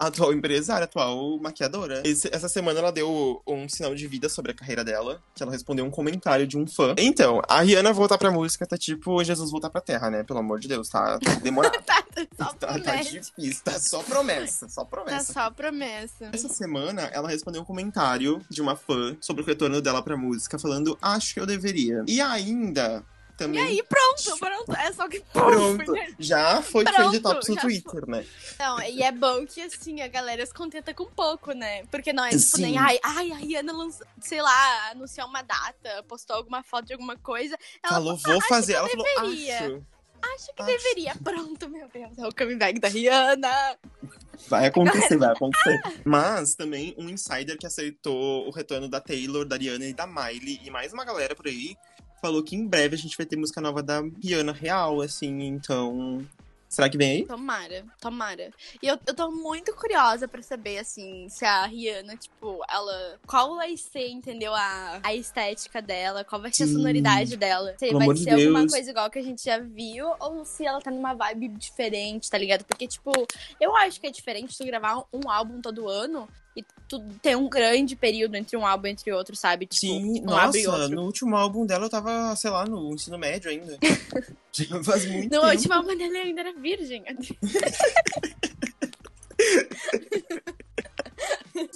[0.01, 2.01] Atual empresária, atual maquiadora.
[2.03, 5.51] Esse- essa semana ela deu um sinal de vida sobre a carreira dela, que ela
[5.51, 6.95] respondeu um comentário de um fã.
[6.97, 10.23] Então, a Rihanna voltar pra música tá tipo Jesus voltar pra terra, né?
[10.23, 11.71] Pelo amor de Deus, tá demorado.
[12.37, 13.19] Tá, tá, tá promete.
[13.19, 15.33] difícil, tá só promessa, só Tá promessa.
[15.33, 16.29] só promessa.
[16.33, 20.59] Essa semana, ela respondeu um comentário de uma fã sobre o retorno dela pra música,
[20.59, 22.03] falando, acho que eu deveria.
[22.07, 23.61] E ainda, E também...
[23.61, 24.75] aí, pronto, pronto.
[24.79, 26.13] É só que Pronto, né?
[26.19, 28.25] já foi Pronto, trend tops no Twitter, né?
[28.59, 31.85] Não, e é bom que assim, a galera se contenta com pouco, né?
[31.85, 32.63] Porque não é tipo Sim.
[32.63, 36.93] nem, ai, ai, a Rihanna lançou, sei lá, anunciou uma data, postou alguma foto de
[36.93, 37.57] alguma coisa.
[37.83, 38.73] Ela Falou, vou fazer.
[38.73, 39.57] Ela eu falou, deveria.
[39.57, 39.85] acho.
[40.21, 40.71] acha que acho.
[40.71, 41.15] deveria.
[41.23, 43.77] Pronto, meu Deus, é o comeback da Rihanna.
[44.47, 45.81] Vai acontecer, vai acontecer.
[46.03, 50.59] Mas também um insider que aceitou o retorno da Taylor, da Rihanna e da Miley
[50.63, 51.77] e mais uma galera por aí
[52.21, 56.25] falou que em breve a gente vai ter música nova da Rihanna real, assim, então.
[56.69, 57.25] Será que vem aí?
[57.25, 58.49] Tomara, tomara.
[58.81, 63.19] E eu, eu tô muito curiosa pra saber, assim, se a Rihanna, tipo, ela.
[63.27, 64.55] Qual vai ser, entendeu?
[64.55, 66.73] A, a estética dela, qual vai ser a Sim.
[66.75, 67.73] sonoridade dela.
[67.77, 68.71] Se Pelo vai ser alguma Deus.
[68.71, 72.37] coisa igual que a gente já viu, ou se ela tá numa vibe diferente, tá
[72.37, 72.63] ligado?
[72.63, 73.11] Porque, tipo,
[73.59, 76.25] eu acho que é diferente tu gravar um álbum todo ano
[76.55, 79.65] e tu ter um grande período entre um álbum e entre outro, sabe?
[79.65, 80.95] Tipo, Sim, um álbum e nossa, outro.
[80.95, 83.77] no último álbum dela eu tava, sei lá, no ensino médio ainda.
[84.51, 85.47] Já faz muito No tempo.
[85.53, 87.03] último álbum dela eu ainda era virgem.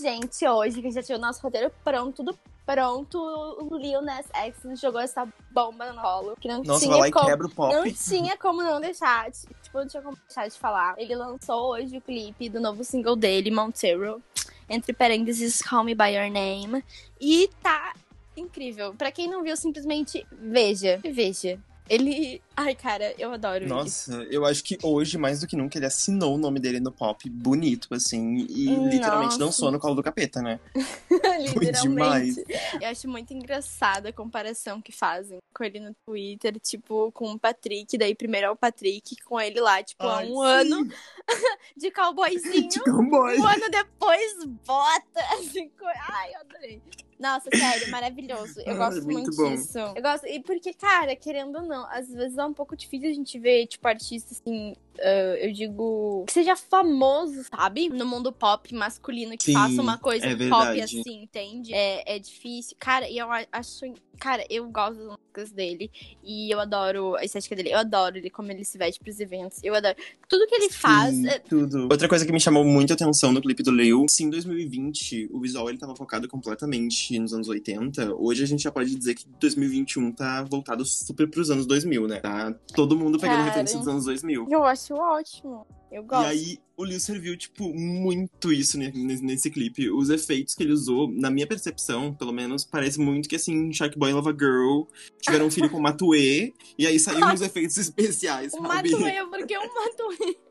[0.01, 4.79] Gente, hoje que já tinha o nosso roteiro pronto, tudo pronto, o Lil Nas X
[4.79, 6.35] jogou essa bomba no rolo.
[6.39, 7.25] Que não Nossa, tinha vai lá e como.
[7.25, 7.73] quebra o pop.
[7.73, 10.95] Não tinha como não deixar, tipo, não tinha como deixar de falar.
[10.97, 14.21] Ele lançou hoje o clipe do novo single dele, Montero,
[14.69, 16.83] entre parênteses, Call Me By Your Name.
[17.19, 17.93] E tá
[18.35, 18.93] incrível.
[18.93, 20.99] Pra quem não viu, simplesmente veja.
[21.03, 21.59] Veja.
[21.89, 22.41] Ele.
[22.57, 23.67] Ai, cara, eu adoro.
[23.67, 26.91] Nossa, eu acho que hoje, mais do que nunca, ele assinou o nome dele no
[26.91, 29.45] pop bonito, assim, e literalmente Nossa.
[29.45, 30.59] dançou no colo do capeta, né?
[31.59, 32.43] Literalmente.
[32.79, 37.39] Eu acho muito engraçada a comparação que fazem com ele no Twitter, tipo, com o
[37.39, 37.97] Patrick.
[37.97, 40.45] Daí primeiro é o Patrick com ele lá, tipo, há Ai, um sim.
[40.45, 40.87] ano
[41.75, 42.69] de cowboyzinho.
[42.69, 43.37] De cowboy.
[43.39, 45.19] Um ano depois, bota.
[45.39, 46.81] Assim, co- Ai, eu adorei.
[47.17, 48.59] Nossa, sério, maravilhoso.
[48.65, 49.79] Eu Ai, gosto muito muito, disso.
[49.79, 50.27] Eu gosto.
[50.27, 53.87] E porque, cara, querendo ou não, às vezes um pouco difícil a gente ver, tipo,
[53.87, 54.75] artistas assim.
[54.99, 56.23] Ah, eu digo.
[56.27, 57.89] Que seja famoso, sabe?
[57.89, 61.73] No mundo pop masculino, que Sim, faça uma coisa é pop assim, entende?
[61.73, 62.75] É, é difícil.
[62.79, 63.93] Cara, e eu acho.
[64.17, 65.91] Cara, eu gosto das músicas dele.
[66.23, 67.71] E eu adoro a estética dele.
[67.71, 69.59] Eu adoro ele, como ele se veste pros eventos.
[69.61, 69.95] Eu adoro.
[70.29, 71.13] Tudo que ele faz.
[71.13, 71.89] Sim, é- tudo.
[71.91, 75.29] Outra coisa que me chamou muito a atenção no clipe do Leo, se em 2020
[75.31, 79.15] o visual ele tava focado completamente nos anos 80, hoje a gente já pode dizer
[79.15, 82.19] que 2021 tá voltado super pros anos 2000, né?
[82.19, 83.47] Tá todo mundo pegando Cara.
[83.49, 84.47] referência dos anos 2000.
[84.49, 85.65] Eu acho ótimo.
[85.91, 86.25] Eu E gosto.
[86.27, 89.89] aí, o Lil serviu, tipo, muito isso ne- nesse, nesse clipe.
[89.89, 93.97] Os efeitos que ele usou, na minha percepção, pelo menos, parece muito que, assim, Shark
[93.97, 94.83] Boy e Lava Girl
[95.21, 98.91] tiveram um filho com Matue, e aí saíram os efeitos especiais, O sabe?
[98.91, 100.37] Matuê, porque o Matuê.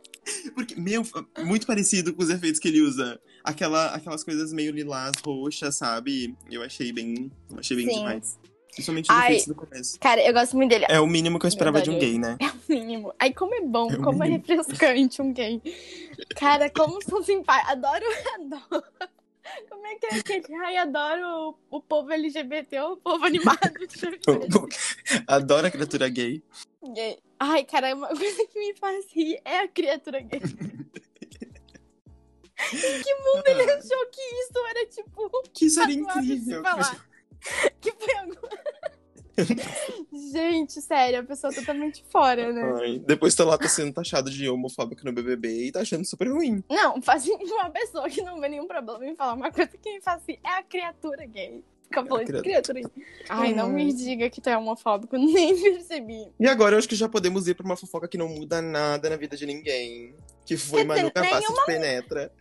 [0.55, 1.03] Porque, meu,
[1.45, 3.21] muito parecido com os efeitos que ele usa.
[3.45, 6.35] Aquela, aquelas coisas meio lilás, roxas, sabe?
[6.51, 7.99] Eu achei bem, eu achei bem Sim.
[7.99, 8.39] demais.
[8.75, 9.41] Principalmente os Ai.
[9.47, 9.99] do começo.
[10.01, 10.87] Cara, eu gosto muito dele.
[10.89, 12.37] É o mínimo que eu esperava de um gay, né?
[12.69, 13.15] mínimo.
[13.19, 14.43] Ai, como é bom, É o como mínimo.
[14.49, 15.61] é refrescante um gay.
[16.37, 17.73] Cara, como são simpáticos.
[17.73, 18.05] Adoro,
[18.35, 18.85] adoro.
[19.69, 20.55] Como é que é aquele?
[20.57, 23.59] Ai, adoro o, o povo LGBT, o povo animado.
[25.29, 26.43] Adoro a criatura gay.
[26.95, 27.19] Gay.
[27.39, 30.41] Ai, cara, uma coisa que me faz rir é a criatura gay.
[32.73, 35.43] em que mundo ele achou que isso era tipo.
[35.53, 36.63] Que isso era incrível.
[36.63, 37.07] falar?
[37.81, 38.65] Que foi agora?
[40.33, 42.63] Gente, sério, a pessoa totalmente fora, né?
[42.81, 46.29] Ai, depois tá lá tá sendo taxado de homofóbico no BBB e tá achando super
[46.31, 46.63] ruim.
[46.71, 50.01] Não, faz uma pessoa que não vê nenhum problema em falar uma coisa que me
[50.01, 51.65] faz assim, é a criatura gay.
[51.85, 52.43] Fica falando criatura.
[52.43, 53.05] criatura gay.
[53.29, 56.29] Ai, não me diga que tu é homofóbico, nem percebi.
[56.39, 59.11] E agora eu acho que já podemos ir pra uma fofoca que não muda nada
[59.11, 60.15] na vida de ninguém.
[60.47, 62.33] Que foi Quer Manu Gavassi nenhuma- de Penetra.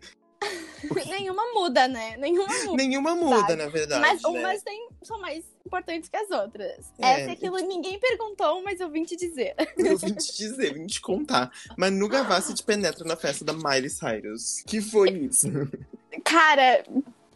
[1.08, 2.18] Nenhuma muda, né?
[2.18, 2.78] Nenhuma muda.
[2.78, 4.02] Nenhuma muda, na verdade.
[4.02, 4.30] Mas né?
[4.30, 6.92] umas tem, são mais importantes que as outras.
[7.00, 9.56] É, Essa é aquilo ninguém perguntou, mas eu vim te dizer.
[9.78, 11.52] Eu vim te dizer, vim te contar.
[11.78, 14.64] Manu Gavassi de Penetra na festa da Miley Cyrus.
[14.66, 15.48] Que foi isso?
[16.24, 16.84] Cara,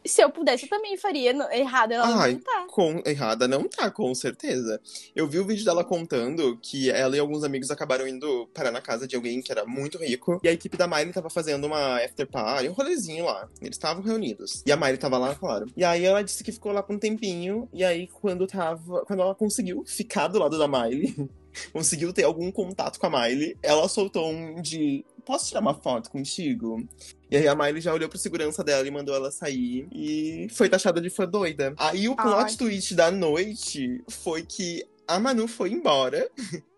[0.06, 1.32] se eu pudesse, eu também faria.
[1.54, 2.66] Errada ela Ai, não tá.
[2.70, 3.02] Com...
[3.06, 4.80] Errada não tá, com certeza.
[5.16, 8.82] Eu vi o vídeo dela contando que ela e alguns amigos acabaram indo parar na
[8.82, 10.40] casa de alguém que era muito rico.
[10.44, 13.48] E a equipe da Miley tava fazendo uma after party, um rolezinho lá.
[13.62, 14.64] Eles estavam reunidos.
[14.66, 15.68] E a Miley tava lá, claro.
[15.76, 17.68] E aí ela disse que ficou lá por um tempinho.
[17.74, 19.06] E aí, quando tava.
[19.06, 21.16] Quando ela conseguiu ficar do lado da Miley.
[21.74, 26.10] conseguiu ter algum contato com a Miley, ela soltou um de posso tirar uma foto
[26.10, 26.88] contigo?
[27.30, 29.86] E aí a Miley já olhou pro segurança dela e mandou ela sair.
[29.92, 31.76] E foi taxada de fã doida.
[31.78, 32.56] Aí o plot Ai.
[32.56, 36.32] twist da noite foi que a Manu foi embora.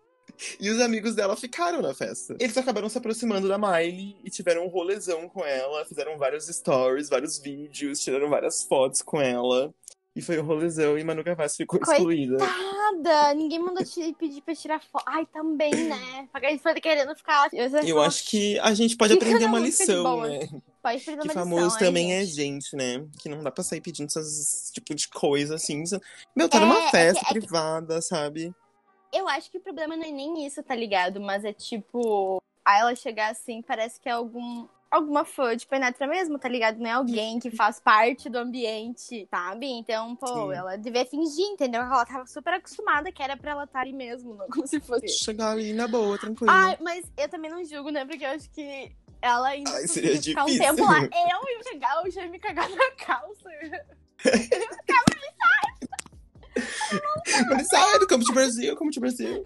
[0.58, 2.34] E os amigos dela ficaram na festa.
[2.40, 5.84] Eles acabaram se aproximando da Miley e tiveram um rolezão com ela.
[5.84, 9.70] Fizeram vários stories, vários vídeos, tiraram várias fotos com ela.
[10.14, 11.98] E foi um rolezão e Manu Gavassi ficou Coitada.
[11.98, 12.36] excluída.
[12.38, 15.04] Nada, ninguém mandou te pedir pra tirar foto.
[15.06, 16.28] Ai, também, né?
[16.32, 17.48] Porque foram querendo ficar.
[17.52, 20.40] Eu, Eu acho que a gente pode aprender uma lição, né?
[20.82, 22.34] Pode perder Que uma famoso lição, ai, também é gente.
[22.34, 23.06] gente, né?
[23.20, 25.84] Que não dá pra sair pedindo essas tipo de coisa assim.
[26.34, 28.52] Meu, tá numa É, é festa que- é que- privada, sabe?
[29.12, 31.20] Eu acho que o problema não é nem isso, tá ligado?
[31.20, 32.42] Mas é tipo.
[32.64, 34.66] A ela chegar assim, parece que é algum.
[34.90, 36.78] Alguma fã de penetra mesmo, tá ligado?
[36.78, 39.66] Não é alguém que faz parte do ambiente, sabe?
[39.66, 40.52] Então, pô, Sim.
[40.52, 41.80] ela devia fingir, entendeu?
[41.82, 45.06] Ela tava super acostumada que era pra ela estar ali mesmo, não como se fosse.
[45.08, 46.50] Chegar ali na boa, tranquilo.
[46.52, 48.04] Ai, mas eu também não julgo, né?
[48.04, 48.90] Porque eu acho que
[49.22, 50.74] ela ainda Ai, seria ficar um difícil.
[50.76, 50.98] tempo lá.
[51.02, 53.50] Eu ia chegar, eu já me cagar na calça.
[57.50, 59.44] Mas sai do Campo de Brasil, Campo de Brasil.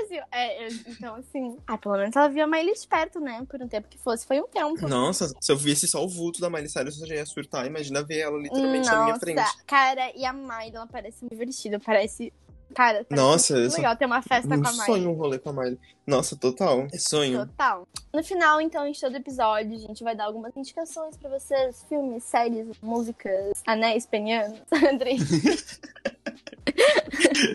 [0.00, 0.22] Brasil.
[0.32, 1.56] É, eu- então, assim.
[1.66, 3.44] Ah, pelo menos ela viu a Miley de perto, né?
[3.48, 4.26] Por um tempo que fosse.
[4.26, 4.88] Foi um tempo.
[4.88, 7.66] Nossa, se eu visse só o vulto da Miley Cyrus, eu já ia surtar.
[7.66, 9.40] Imagina ver ela literalmente na minha frente.
[9.66, 11.78] cara, e a Miley, ela parece muito divertida.
[11.80, 12.32] Parece.
[12.74, 14.86] Cara, parece Nossa, muito legal ter uma festa Um com a Miley.
[14.86, 15.78] sonho um rolê com a Miley.
[16.06, 16.86] Nossa, total.
[16.92, 17.46] É sonho.
[17.46, 17.86] Total.
[18.12, 22.24] No final, então, de todo episódio, a gente vai dar algumas indicações pra vocês: filmes,
[22.24, 24.60] séries, músicas, anéis penianos.
[24.90, 25.18] Andrei.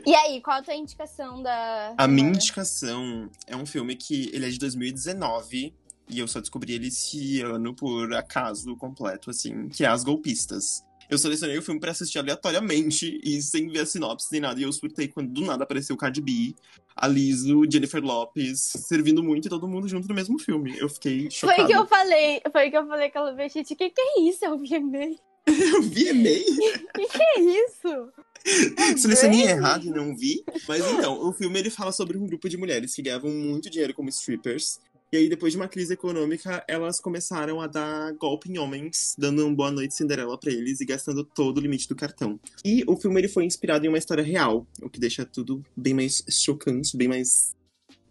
[0.05, 1.93] e aí, qual a tua indicação da.
[1.97, 5.73] A minha indicação é um filme que ele é de 2019
[6.07, 10.83] e eu só descobri ele esse ano por acaso completo, assim, que é As Golpistas.
[11.09, 14.59] Eu selecionei o filme pra assistir aleatoriamente e sem ver a sinopse nem nada.
[14.59, 16.55] E eu surtei quando do nada apareceu Cardi B,
[16.95, 20.77] a Jennifer Lopes, servindo muito e todo mundo junto no mesmo filme.
[20.77, 21.63] Eu fiquei Foi chocado.
[21.63, 23.73] o que eu falei, foi o que eu falei aquela vez, gente.
[23.73, 24.43] O que, que é isso?
[24.45, 24.73] Eu vi
[25.47, 26.43] Eu vi e-mail.
[26.43, 28.11] O que é isso?
[28.97, 30.43] Selecionei Bem- errado e não vi.
[30.67, 33.93] Mas então, o filme ele fala sobre um grupo de mulheres que ganhavam muito dinheiro
[33.93, 34.79] como strippers.
[35.11, 39.45] E aí, depois de uma crise econômica, elas começaram a dar golpe em homens, dando
[39.45, 42.39] um boa noite Cinderela pra eles e gastando todo o limite do cartão.
[42.65, 45.93] E o filme ele foi inspirado em uma história real, o que deixa tudo bem
[45.93, 47.55] mais chocante, bem mais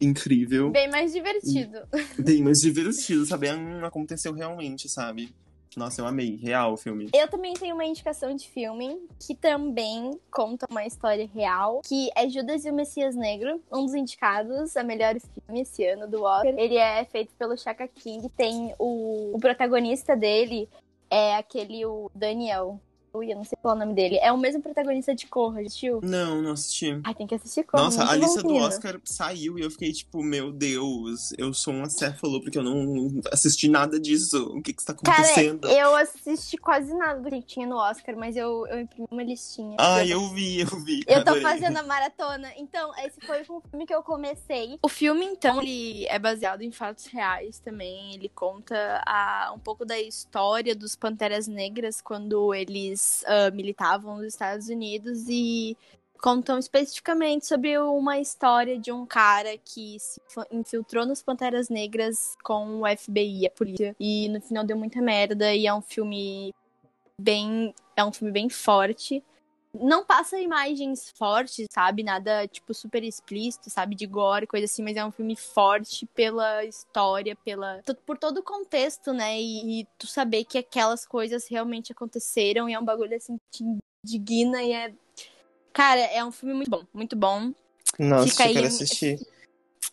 [0.01, 1.79] incrível, Bem mais divertido.
[2.19, 3.51] bem mais divertido, sabe?
[3.53, 5.35] Hum, aconteceu realmente, sabe?
[5.79, 7.09] Nossa, eu amei, real o filme.
[7.13, 12.29] Eu também tenho uma indicação de filme que também conta uma história real, que é
[12.29, 16.55] Judas e o Messias Negro, um dos indicados a melhor filme esse ano do Oscar.
[16.59, 20.69] Ele é feito pelo Chaka King, tem o, o protagonista dele
[21.11, 22.81] é aquele o Daniel.
[23.23, 24.19] Eu não sei qual é o nome dele.
[24.19, 26.01] É o mesmo protagonista de Corra, assistiu?
[26.03, 27.01] Não, não assisti.
[27.05, 27.85] Ai, tem que assistir Corra.
[27.85, 28.55] Nossa, a lista do.
[28.55, 33.21] Oscar saiu e eu fiquei tipo, meu Deus, eu sou um acéfalo porque eu não
[33.33, 34.45] assisti nada disso.
[34.57, 35.69] O que que está Cara, acontecendo?
[35.69, 39.77] eu assisti quase nada do que tinha no Oscar, mas eu, eu imprimi uma listinha.
[39.79, 41.01] Ai, eu vi, eu vi.
[41.07, 41.43] Eu tô adorei.
[41.43, 42.53] fazendo a maratona.
[42.57, 44.79] Então, esse foi o filme que eu comecei.
[44.83, 48.15] O filme, então, ele é baseado em fatos reais também.
[48.15, 54.27] Ele conta a, um pouco da história dos Panteras Negras quando eles ah, militavam nos
[54.27, 55.77] Estados Unidos e
[56.25, 60.19] contam especificamente sobre uma história de um cara que se
[60.51, 63.95] infiltrou nos Panteras Negras com o FBI, a polícia.
[64.01, 66.55] E no final deu muita merda e é um filme
[67.21, 69.23] bem é um filme bem forte
[69.75, 72.03] não passa imagens fortes, sabe?
[72.03, 73.95] Nada, tipo, super explícito, sabe?
[73.95, 77.83] De gore, coisa assim, mas é um filme forte pela história, pela.
[78.07, 79.41] por todo o contexto, né?
[79.41, 83.65] E, e tu saber que aquelas coisas realmente aconteceram e é um bagulho assim que
[84.05, 84.95] indigna e é.
[85.73, 87.53] Cara, é um filme muito bom, muito bom.
[87.99, 89.19] Nossa, Fica eu aí quero a- assistir.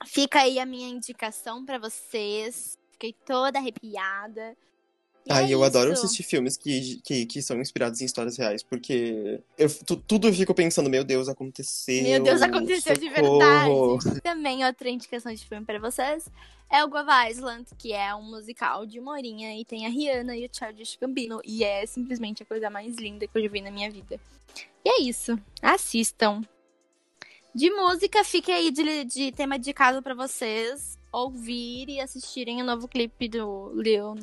[0.05, 2.77] Fica aí a minha indicação pra vocês.
[2.91, 4.55] Fiquei toda arrepiada.
[5.25, 6.03] E Ai, é eu adoro isso.
[6.05, 10.33] assistir filmes que, que, que são inspirados em histórias reais, porque eu, tu- tudo eu
[10.33, 12.01] fico pensando, meu Deus, aconteceu.
[12.03, 13.97] Meu Deus, aconteceu de socorro.
[13.99, 14.21] verdade.
[14.23, 16.27] Também outra indicação de filme pra vocês
[16.71, 20.35] é o Guava Island, que é um musical de uma horinha e tem a Rihanna
[20.35, 21.39] e o Childish Gambino.
[21.45, 24.19] E é simplesmente a coisa mais linda que eu já vi na minha vida.
[24.83, 25.37] E é isso.
[25.61, 26.41] Assistam.
[27.53, 32.65] De música, fique aí de, de tema de casa pra vocês ouvir e assistirem o
[32.65, 34.15] novo clipe do Lil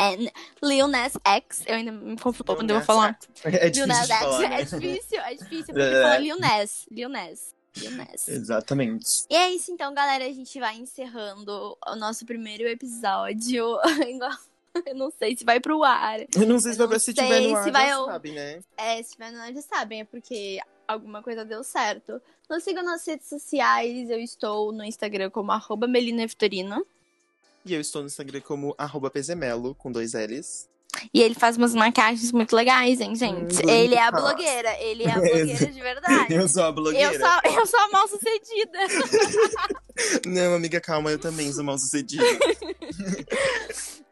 [0.00, 0.30] N.
[0.62, 1.62] Lil Nas X.
[1.66, 3.18] Eu ainda me confundo quando eu vou falar.
[3.44, 4.20] É Lil difícil Nas de X.
[4.20, 4.62] falar, É né?
[4.64, 5.66] difícil, é difícil.
[5.74, 6.02] Porque É.
[6.02, 6.86] fala Lil Nas.
[6.90, 7.54] Lil Nas.
[7.76, 8.28] Lil Nas.
[8.28, 9.24] Exatamente.
[9.30, 10.24] E é isso então, galera.
[10.24, 13.78] A gente vai encerrando o nosso primeiro episódio.
[14.86, 16.20] Eu não sei se vai pro ar.
[16.20, 18.30] Eu não sei se vai não se tiver no ar, se vai já ao- sabe,
[18.32, 18.60] né?
[18.76, 22.22] É, se tiver no ar já sabem, é porque alguma coisa deu certo.
[22.48, 24.08] Nos sigam nas redes sociais.
[24.10, 26.86] Eu estou no Instagram como arroba Melina Vitorino.
[27.64, 30.68] E eu estou no Instagram como arroba pezemelo, com dois L's.
[31.14, 33.64] E ele faz umas maquiagens muito legais, hein, gente?
[33.64, 34.76] Hum, ele é a blogueira.
[34.80, 36.34] Ele é a blogueira de verdade.
[36.34, 37.14] Eu sou a blogueira.
[37.14, 38.78] Eu sou, eu sou a mal sucedida.
[40.26, 42.24] Não, amiga, calma, eu também sou mal sucedida.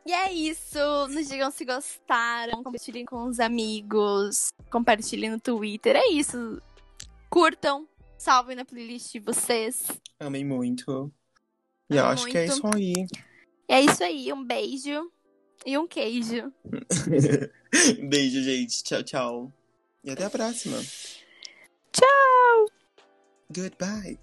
[0.06, 0.78] E é isso.
[1.10, 2.62] Nos digam se gostaram.
[2.62, 4.54] Compartilhem com os amigos.
[4.70, 5.96] Compartilhem no Twitter.
[5.96, 6.62] É isso.
[7.28, 7.86] Curtam.
[8.16, 9.82] Salvem na playlist de vocês.
[10.18, 11.12] Amei muito.
[11.90, 12.54] E eu acho que é muito.
[12.54, 13.06] isso aí.
[13.68, 14.32] É isso aí.
[14.32, 15.10] Um beijo
[15.66, 16.52] e um queijo.
[18.08, 18.82] Beijo, gente.
[18.82, 19.52] Tchau, tchau.
[20.02, 20.78] E até a próxima.
[21.92, 22.66] Tchau!
[23.50, 24.18] Goodbye.